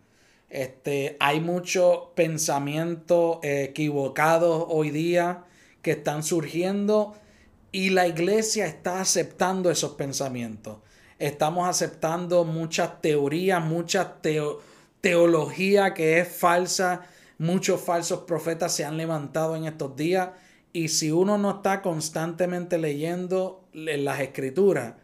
[0.52, 5.46] Este, hay muchos pensamientos equivocados hoy día
[5.82, 7.16] que están surgiendo
[7.72, 10.80] y la iglesia está aceptando esos pensamientos.
[11.20, 14.18] Estamos aceptando muchas teorías, mucha
[15.00, 17.04] teología que es falsa.
[17.38, 20.32] Muchos falsos profetas se han levantado en estos días
[20.74, 24.96] y si uno no está constantemente leyendo en las escrituras,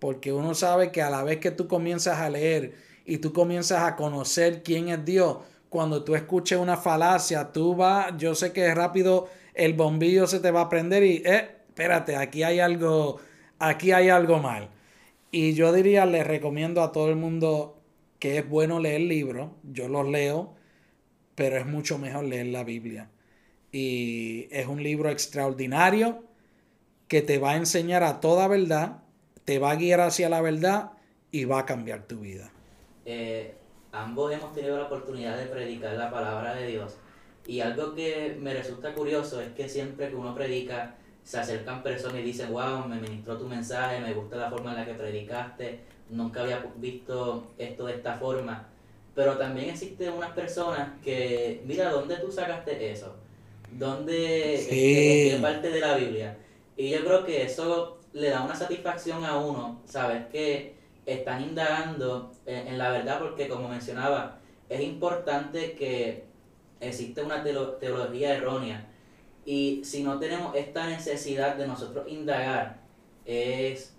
[0.00, 3.84] porque uno sabe que a la vez que tú comienzas a leer y tú comienzas
[3.84, 5.38] a conocer quién es Dios,
[5.70, 10.50] cuando tú escuches una falacia, tú vas, yo sé que rápido el bombillo se te
[10.50, 13.18] va a prender y, eh, espérate, aquí hay algo,
[13.58, 14.68] aquí hay algo mal.
[15.30, 17.80] Y yo diría, le recomiendo a todo el mundo
[18.18, 20.54] que es bueno leer libros, yo los leo,
[21.34, 23.08] pero es mucho mejor leer la Biblia.
[23.72, 26.24] Y es un libro extraordinario
[27.08, 29.02] que te va a enseñar a toda verdad,
[29.46, 30.92] te va a guiar hacia la verdad
[31.32, 32.52] y va a cambiar tu vida.
[33.04, 33.54] Eh,
[33.92, 36.96] ambos hemos tenido la oportunidad de predicar la palabra de Dios.
[37.46, 42.20] Y algo que me resulta curioso es que siempre que uno predica, se acercan personas
[42.20, 45.80] y dicen, wow, me ministró tu mensaje, me gusta la forma en la que predicaste,
[46.10, 48.66] nunca había visto esto de esta forma.
[49.14, 53.14] Pero también existen unas personas que, mira, ¿dónde tú sacaste eso?
[53.72, 55.30] ¿Dónde, sí.
[55.30, 56.38] qué parte de la Biblia?
[56.76, 60.77] Y yo creo que eso le da una satisfacción a uno, saber que
[61.12, 64.38] están indagando en, la verdad, porque como mencionaba,
[64.68, 66.24] es importante que
[66.80, 68.86] existe una teología errónea.
[69.44, 72.80] Y si no tenemos esta necesidad de nosotros indagar,
[73.24, 73.94] es,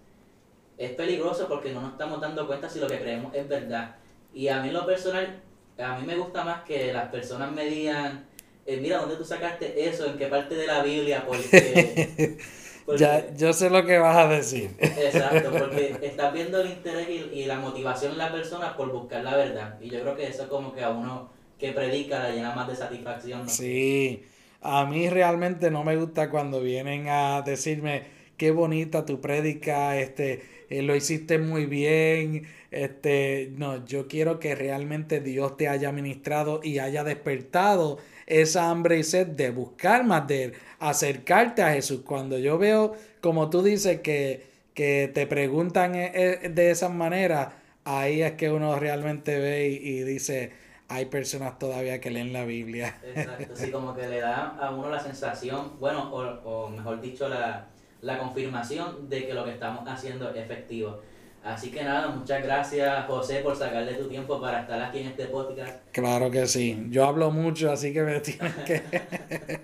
[0.78, 3.96] es peligroso porque no nos estamos dando cuenta si lo que creemos es verdad.
[4.34, 5.42] Y a mí lo personal,
[5.80, 8.28] a mí me gusta más que las personas me digan,
[8.68, 10.06] eh, mira, ¿dónde tú sacaste eso?
[10.06, 11.26] ¿En qué parte de la Biblia?
[11.26, 12.38] Porque
[12.98, 14.72] ya, yo sé lo que vas a decir.
[14.80, 19.36] Exacto, porque estás viendo el interés y, la motivación en la persona por buscar la
[19.36, 19.78] verdad.
[19.82, 22.76] Y yo creo que eso como que a uno que predica le llena más de
[22.76, 23.50] satisfacción.
[23.50, 24.24] Sí,
[24.62, 28.04] a mí realmente no me gusta cuando vienen a decirme
[28.38, 34.56] qué bonita tu prédica, este, eh, lo hiciste muy bien, este, no, yo quiero que
[34.56, 37.98] realmente Dios te haya ministrado y haya despertado
[38.30, 42.02] esa hambre y sed de buscar más de acercarte a Jesús.
[42.06, 47.54] Cuando yo veo, como tú dices, que, que te preguntan e, e, de esa manera,
[47.84, 50.54] ahí es que uno realmente ve y, dice,
[50.88, 52.98] hay personas todavía que leen la Biblia.
[53.04, 57.28] Exacto, sí, como que le da a uno la sensación, bueno, o, o mejor dicho,
[57.28, 57.68] la,
[58.02, 61.02] la confirmación de que lo que estamos haciendo es efectivo.
[61.44, 65.26] Así que nada, muchas gracias José por sacarle tu tiempo para estar aquí en este
[65.26, 65.80] podcast.
[65.92, 68.82] Claro que sí, yo hablo mucho, así que me tienes que...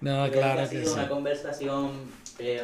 [0.00, 1.92] no, claro que, ha sido una conversación
[2.38, 2.62] eh,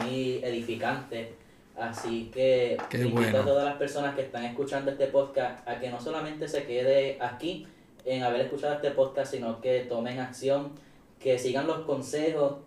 [0.00, 1.34] muy edificante,
[1.76, 6.00] así que invito a todas las personas que están escuchando este podcast a que no
[6.00, 7.66] solamente se quede aquí
[8.04, 10.72] en haber escuchado este podcast, sino que tomen acción,
[11.18, 12.58] que sigan los consejos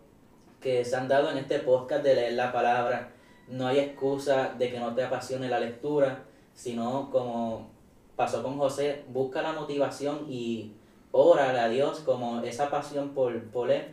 [0.60, 3.14] que se han dado en este podcast de leer la palabra
[3.48, 6.24] no hay excusa de que no te apasione la lectura,
[6.54, 7.70] sino como
[8.16, 10.74] pasó con José, busca la motivación y
[11.12, 13.84] órale a Dios como esa pasión por, por Él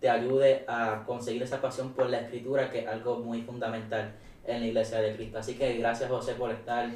[0.00, 4.12] te ayude a conseguir esa pasión por la escritura, que es algo muy fundamental
[4.46, 5.38] en la iglesia de Cristo.
[5.38, 6.88] Así que gracias José por estar.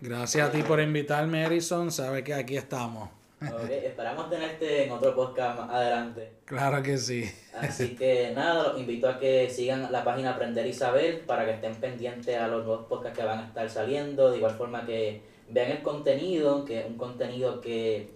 [0.00, 1.90] Gracias a ti por invitarme, Erison.
[1.90, 3.08] Sabe que aquí estamos.
[3.50, 6.32] Okay, esperamos tenerte en otro podcast más adelante.
[6.44, 7.28] Claro que sí.
[7.58, 11.52] Así que nada, los invito a que sigan la página Aprender y Saber para que
[11.52, 14.30] estén pendientes a los nuevos podcasts que van a estar saliendo.
[14.30, 18.10] De igual forma que vean el contenido, que es un contenido que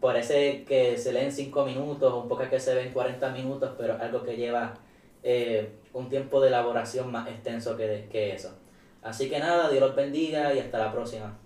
[0.00, 3.70] parece que se lee en 5 minutos, un podcast que se ve en 40 minutos,
[3.78, 4.74] pero algo que lleva
[5.22, 8.52] eh, un tiempo de elaboración más extenso que, que eso.
[9.02, 11.38] Así que nada, Dios los bendiga y hasta la próxima.